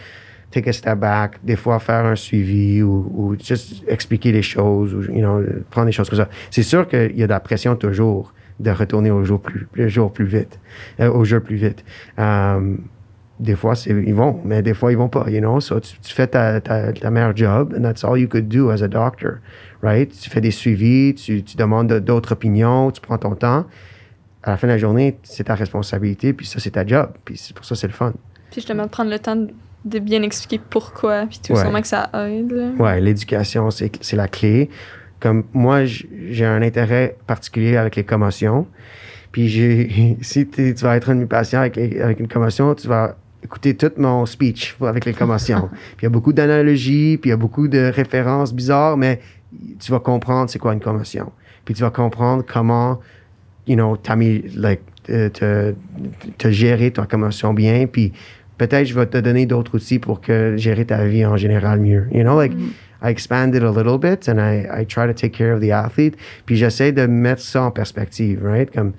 [0.51, 4.93] take a step back, des fois faire un suivi ou, ou juste expliquer les choses,
[4.95, 6.29] ou you know, prendre des choses comme ça.
[6.51, 9.89] C'est sûr qu'il y a de la pression toujours de retourner au jeu plus, le
[9.89, 10.61] jour plus vite,
[11.01, 11.85] euh, au jeu plus vite.
[12.19, 12.79] Um,
[13.41, 15.61] des fois, c'est, ils vont, mais des fois, ils vont pas, you know?
[15.61, 18.69] So, tu, tu fais ta, ta, ta meilleure job, and that's all you could do
[18.71, 19.39] as a doctor,
[19.83, 20.11] right?
[20.13, 23.65] Tu fais des suivis, tu, tu demandes de- d'autres opinions, tu prends ton temps.
[24.43, 27.11] À la fin de la journée, c'est ta responsabilité, puis ça, c'est ta job.
[27.25, 28.13] Puis c'est pour ça, c'est le fun.
[28.51, 29.49] Puis justement, de prendre le temps de,
[29.87, 31.61] de bien expliquer pourquoi, puis tout, Ouais.
[31.61, 32.51] sûrement que ça aide.
[32.53, 32.71] là.
[32.79, 34.69] Ouais, l'éducation, c'est, c'est la clé.
[35.21, 38.67] Comme moi, j'ai un intérêt particulier avec les commotions.
[39.33, 42.89] Puis j'ai, si tu vas être un de mes patients avec, avec une commotion, tu
[42.89, 45.69] vas écouter tout mon speech avec les commotions.
[45.97, 49.21] puis il y a beaucoup d'analogies, puis il y a beaucoup de références bizarres, mais
[49.79, 51.33] tu vas comprendre c'est quoi une commotion.
[51.65, 53.01] Puis tu vas comprendre comment,
[53.67, 55.75] you know, t'ami- like, te, te,
[56.39, 57.87] te gérer ta commotion bien.
[57.87, 58.13] Puis
[58.59, 62.07] peut-être je vais te donner d'autres outils pour que gérer ta vie en général mieux.
[62.13, 62.53] You know, like,
[63.03, 65.71] I expand it a little bit and I, I try to take care of the
[65.73, 66.17] athlete.
[66.47, 68.71] Puis j'essaie de mettre ça en perspective, right?
[68.71, 68.93] Comme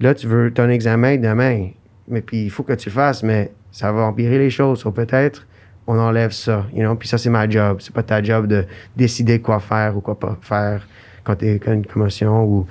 [0.00, 1.70] là, tu veux ton examen demain,
[2.08, 4.84] mais puis il faut que tu le fasses, mais ça va empirer les choses.
[4.86, 5.46] Ou peut-être
[5.86, 6.94] on enlève ça, you know?
[6.94, 7.78] Puis ça, c'est ma job.
[7.80, 8.64] C'est pas ta job de
[8.96, 10.86] décider quoi faire ou quoi pas faire
[11.24, 12.66] quand tu as une commotion ou,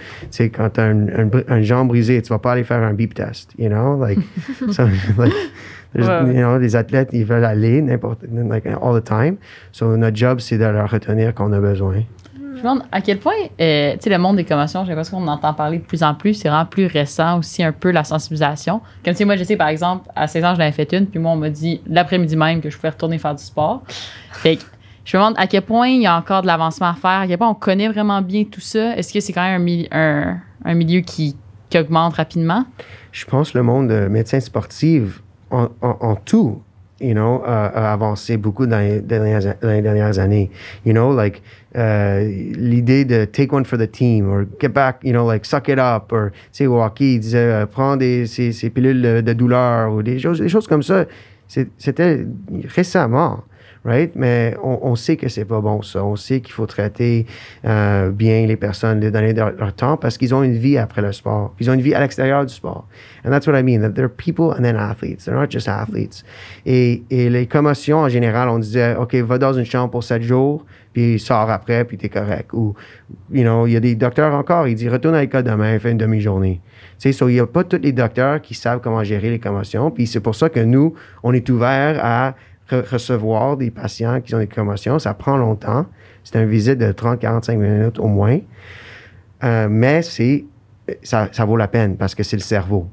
[0.53, 2.93] quand tu as un, un, br- un jambe brisé, tu vas pas aller faire un
[2.93, 3.97] beep test, you know?
[3.97, 4.19] Like,
[4.71, 4.83] so,
[5.17, 5.33] like
[5.95, 6.33] Ouais, ouais.
[6.35, 9.35] you know, les athlètes, ils veulent aller n'importe, like, all the time.
[9.71, 12.03] So, notre job, c'est de leur retenir qu'on a besoin.
[12.35, 15.17] Je me demande à quel point, euh, tu sais, le monde des commotions, j'ai l'impression
[15.17, 16.33] qu'on en entend parler de plus en plus.
[16.35, 18.81] C'est vraiment plus récent aussi, un peu la sensibilisation.
[19.03, 21.19] Comme si moi, je sais, par exemple, à 16 ans, je l'avais fait une, puis
[21.19, 23.81] moi, on m'a dit l'après-midi même que je pouvais retourner faire du sport.
[24.31, 24.63] Fait que
[25.05, 27.27] je me demande à quel point il y a encore de l'avancement à faire, à
[27.27, 28.95] quel point on connaît vraiment bien tout ça.
[28.95, 31.35] Est-ce que c'est quand même un, mili- un, un milieu qui,
[31.69, 32.63] qui augmente rapidement?
[33.11, 35.19] je pense que le monde de médecine sportive
[35.51, 36.61] en, tout,
[36.99, 40.49] you know, a, avancé beaucoup dans les dernières, années.
[40.85, 41.41] You know, like,
[41.75, 45.67] euh, l'idée de take one for the team or get back, you know, like, suck
[45.67, 49.33] it up or, tu sais, il disait, euh, prends des, ces, ces pilules de, de
[49.33, 51.05] douleur ou des choses, des choses comme ça.
[51.77, 52.25] C'était
[52.75, 53.43] récemment.
[53.83, 54.11] Right?
[54.15, 56.05] Mais on, on sait que c'est pas bon ça.
[56.05, 57.25] On sait qu'il faut traiter
[57.65, 61.01] euh, bien les personnes, les donner leur, leur temps parce qu'ils ont une vie après
[61.01, 61.55] le sport.
[61.59, 62.87] Ils ont une vie à l'extérieur du sport.
[63.25, 63.81] And that's what I mean.
[63.81, 65.25] That they're people and then athletes.
[65.25, 66.23] They're not just athletes.
[66.65, 70.21] Et, et les commotions, en général, on disait, OK, va dans une chambre pour sept
[70.21, 72.53] jours, puis sors après, puis t'es correct.
[72.53, 72.75] Ou,
[73.31, 75.91] you know, il y a des docteurs encore, ils disent, retourne à l'école demain, fais
[75.91, 76.61] une demi-journée.
[76.99, 79.39] Tu sais, so, il n'y a pas tous les docteurs qui savent comment gérer les
[79.39, 79.89] commotions.
[79.89, 82.35] Puis c'est pour ça que nous, on est ouvert à
[82.71, 84.99] re- recevoir des patients qui ont des commotions.
[84.99, 85.85] Ça prend longtemps.
[86.23, 88.39] C'est une visite de 30-45 minutes au moins.
[89.43, 90.45] Euh, mais c'est,
[91.03, 92.87] ça, ça vaut la peine parce que c'est le cerveau.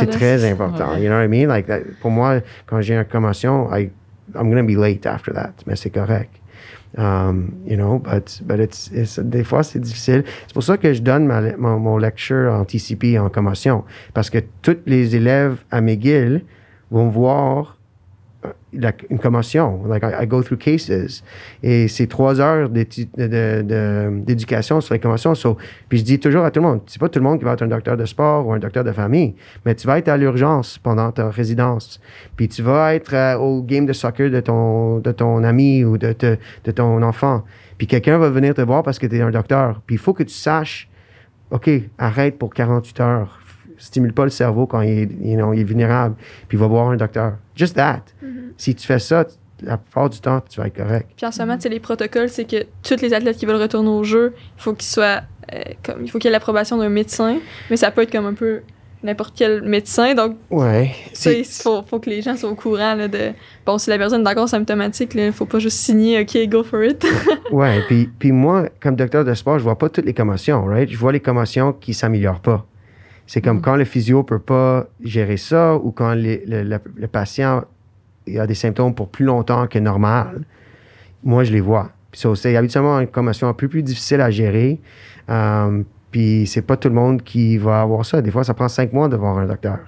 [0.00, 0.90] C'est très important.
[0.92, 1.02] Ouais.
[1.02, 1.48] You know what I mean?
[1.48, 3.90] Like, that- pour moi, quand j'ai une commotion, I,
[4.34, 5.52] I'm going to be late after that.
[5.66, 6.30] Mais c'est correct.
[6.98, 10.24] Um, you know, but, but it's, it's- des fois, c'est difficile.
[10.48, 13.84] C'est pour ça que je donne ma, mon, mon lecture en TCP en commotion.
[14.12, 16.44] Parce que tous les élèves à McGill
[16.90, 17.79] vont voir euh,
[18.72, 19.82] like, une commotion.
[19.86, 21.22] Like, I, go through cases.
[21.62, 25.34] Et c'est trois heures d'éducation sur les commotions.
[25.34, 25.56] So,
[25.88, 27.52] puis je dis toujours à tout le monde, c'est pas tout le monde qui va
[27.52, 30.16] être un docteur de sport ou un docteur de famille, mais tu vas être à
[30.16, 32.00] l'urgence pendant ta résidence.
[32.36, 35.98] Puis tu vas être euh, au game de soccer de ton, de ton ami ou
[35.98, 37.44] de, de ton enfant.
[37.78, 39.80] Puis quelqu'un va venir te voir parce que tu es un docteur.
[39.86, 40.88] Puis il faut que tu saches,
[41.50, 43.39] OK, arrête pour 48 heures.
[43.80, 46.14] Stimule pas le cerveau quand il est, you know, il est vulnérable.
[46.48, 47.34] Puis va voir un docteur.
[47.56, 48.02] Just that.
[48.56, 49.24] Si tu fais ça,
[49.62, 51.08] la plupart du temps, tu vas être correct.
[51.16, 54.04] Puis en ce moment, les protocoles, c'est que tous les athlètes qui veulent retourner au
[54.04, 55.22] jeu, il faut qu'ils soient
[55.52, 57.38] euh, comme, il faut qu'il y ait l'approbation d'un médecin,
[57.70, 58.60] mais ça peut être comme un peu
[59.02, 60.14] n'importe quel médecin.
[60.14, 60.92] Donc, Ouais.
[61.26, 63.32] il faut, faut que les gens soient au courant là, de.
[63.64, 66.82] Bon, si la personne est d'accord symptomatique, il faut pas juste signer OK, go for
[66.84, 67.04] it.
[67.50, 70.88] Ouais, puis, puis moi, comme docteur de sport, je vois pas toutes les commotions, right?
[70.88, 72.64] Je vois les commotions qui s'améliorent pas.
[73.32, 77.06] C'est comme quand le physio peut pas gérer ça ou quand les- le, le- le
[77.06, 77.62] patient
[78.36, 80.40] a des symptômes pour plus longtemps que normal.
[81.22, 81.92] Moi, je les vois.
[82.12, 84.80] Ça, c'est habituellement une commotion un peu plus difficile à gérer.
[85.28, 88.20] Euh, puis c'est pas tout le monde qui va avoir ça.
[88.20, 89.78] Des fois, ça prend cinq mois de voir un docteur.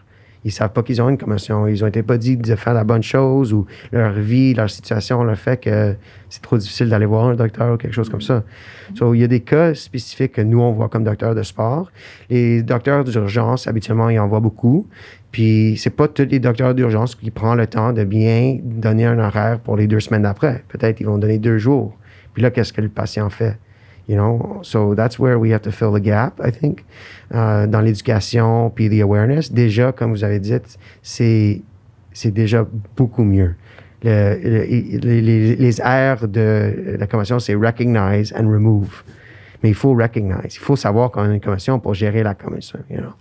[0.44, 1.66] Ils savent pas qu'ils ont une commotion.
[1.66, 5.22] Ils ont été pas dit de faire la bonne chose ou leur vie, leur situation
[5.22, 5.94] leur fait que
[6.28, 8.42] c'est trop difficile d'aller voir un docteur ou quelque chose comme ça.
[8.94, 11.90] So, il y a des cas spécifiques que nous, on voit comme docteurs de sport.
[12.30, 14.86] Les docteurs d'urgence, habituellement, ils en voient beaucoup.
[15.30, 19.18] Puis, c'est pas tous les docteurs d'urgence qui prennent le temps de bien donner un
[19.18, 20.64] horaire pour les deux semaines d'après.
[20.68, 21.96] Peut-être ils vont donner deux jours.
[22.34, 23.58] Puis là, qu'est-ce que le patient fait?
[24.08, 26.84] You know, so that's where we have to fill the gap, I think,
[27.34, 29.52] euh, dans l'éducation puis the awareness.
[29.52, 30.52] Déjà, comme vous avez dit,
[31.02, 31.62] c'est
[32.12, 33.54] c'est déjà beaucoup mieux.
[34.02, 34.64] Le- le-
[34.98, 39.04] les, les, les airs de la commotion, c'est recognize and remove.
[39.62, 40.56] Mais il faut recognize.
[40.56, 42.80] Il faut savoir qu'on a une commotion pour gérer la commotion.
[42.90, 43.12] You know?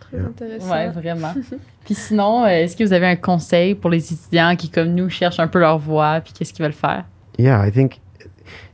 [0.00, 0.70] Très intéressant.
[0.70, 1.34] Ouais, vraiment.
[1.84, 5.08] Puis sinon, euh, est-ce que vous avez un conseil pour les étudiants qui, comme nous,
[5.08, 7.04] cherchent un peu leur voie, puis qu'est-ce qu'ils veulent faire?
[7.36, 7.98] Yeah, I think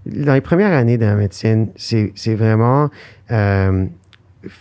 [0.06, 2.90] dans les premières années de la médecine, c'est vraiment
[3.30, 3.86] euh,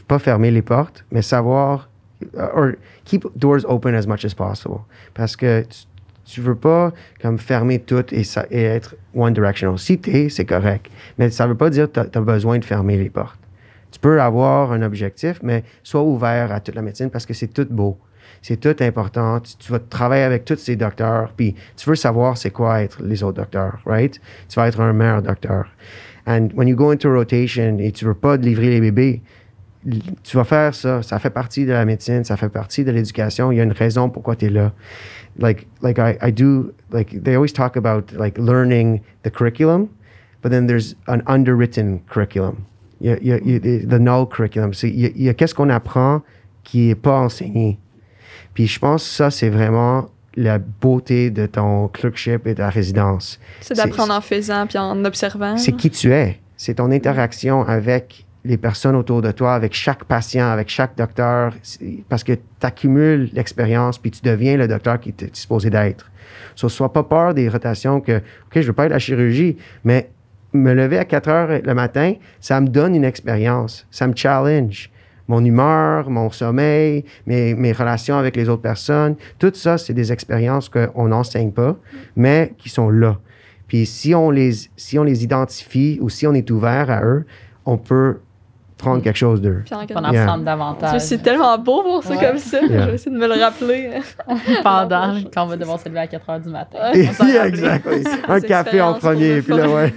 [0.07, 1.89] pas fermer les portes, mais savoir
[2.35, 2.71] or
[3.05, 4.79] keep doors open as much as possible.
[5.13, 5.85] Parce que tu,
[6.25, 6.91] tu veux pas
[7.21, 9.79] comme fermer tout et, ça, et être one directional.
[9.79, 10.91] Si t'es, c'est correct.
[11.17, 13.39] Mais ça veut pas dire que tu as besoin de fermer les portes.
[13.91, 17.47] Tu peux avoir un objectif, mais sois ouvert à toute la médecine parce que c'est
[17.47, 17.97] tout beau.
[18.41, 19.39] C'est tout important.
[19.39, 23.23] Tu, vas travailler avec tous ces docteurs, puis tu veux savoir c'est quoi être les
[23.23, 24.19] autres docteurs, right?
[24.49, 25.65] Tu vas être un meilleur docteur.
[26.25, 29.21] And when you go into rotation et tu veux pas livrer les bébés,
[30.23, 31.01] tu vas faire ça.
[31.01, 33.51] Ça fait partie de la médecine, ça fait partie de l'éducation.
[33.51, 34.73] Il y a une raison pourquoi tu es là.
[35.39, 39.87] Like, like I, I do, like, they always talk about, like, learning the curriculum,
[40.41, 42.65] but then there's an underwritten curriculum.
[42.99, 44.71] Il y a, il y a- the null curriculum.
[44.83, 46.23] Il y a, a qu'est-ce qu'on apprend
[46.63, 47.79] qui est pas enseigné?
[48.57, 52.69] Puis je pense que ça, c'est vraiment la beauté de ton clerkship et de ta
[52.69, 53.39] résidence.
[53.61, 55.57] C'est d'apprendre en faisant puis en observant.
[55.57, 56.39] C'est qui tu es.
[56.55, 61.53] C'est ton interaction avec les personnes autour de toi, avec chaque patient, avec chaque docteur,
[62.09, 66.09] parce que tu accumules l'expérience puis tu deviens le docteur qui t'es supposé d'être.
[66.55, 69.55] So, sois pas peur des rotations que, OK, je veux pas être à la chirurgie,
[69.83, 70.09] mais
[70.51, 74.89] me lever à 4 heures le matin, ça me donne une expérience, ça me challenge.
[75.27, 80.69] Mon humeur, mon sommeil, mes, relations avec les autres personnes, tout ça, c'est des expériences
[80.69, 81.75] qu'on n'enseigne pas,
[82.15, 83.19] mais qui sont là.
[83.67, 87.25] Puis si on les, si on les identifie ou si on est ouvert à eux,
[87.65, 88.19] on peut
[88.77, 89.63] prendre quelque chose d'eux.
[89.65, 90.37] Puis en- Yeah.
[90.37, 91.01] davantage.
[91.01, 92.25] C'est tellement beau pour ça Ouais.
[92.27, 92.61] comme ça.
[92.61, 92.81] Yeah.
[92.83, 93.89] Je vais essayer de me le rappeler.
[94.63, 96.77] pendant quand on va devoir se lever à 4 h du matin.
[96.93, 98.03] Exactly.
[98.27, 99.93] Un café en premier, puis là, ouais.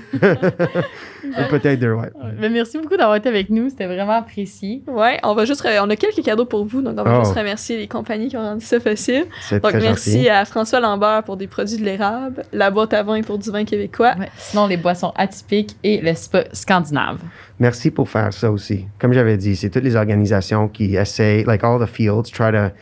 [1.22, 2.10] Ou Peut-être deux, ouais.
[2.38, 3.68] Mais merci beaucoup d'avoir été avec nous.
[3.68, 4.82] C'était vraiment apprécié.
[4.86, 5.66] Ouais, on va juste.
[5.82, 7.24] On a quelques cadeaux pour vous, donc on va Oh.
[7.24, 9.26] juste remercier les compagnies qui ont rendu ça possible.
[9.42, 10.28] C'est Donc très merci gentil.
[10.30, 13.64] à François Lambert pour des produits de l'érable, la boîte à vin pour du vin
[13.64, 14.14] québécois.
[14.18, 14.30] Ouais.
[14.38, 17.18] Sinon, les boissons atypiques et le spa scandinave.
[17.60, 18.86] Merci pour faire ça aussi.
[18.98, 22.72] Comme j'avais dit, c'est toutes les organisations qui essayent, like all the fields, try to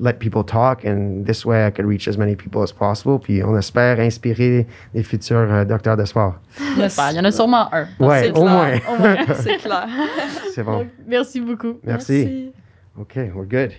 [0.00, 3.18] let people talk, and this way I could reach as many people as possible.
[3.18, 6.36] Puis on espère inspirer les futurs euh, docteurs de sport.
[6.76, 7.10] J'espère.
[7.10, 7.86] Il y en a sûrement un.
[7.98, 8.78] Ouais, c'est au moins.
[8.88, 9.16] Au moins.
[9.34, 9.88] C'est clair.
[10.54, 10.78] C'est bon.
[10.78, 11.78] Donc, merci beaucoup.
[11.82, 12.52] Merci.
[12.96, 13.72] OK, we're good.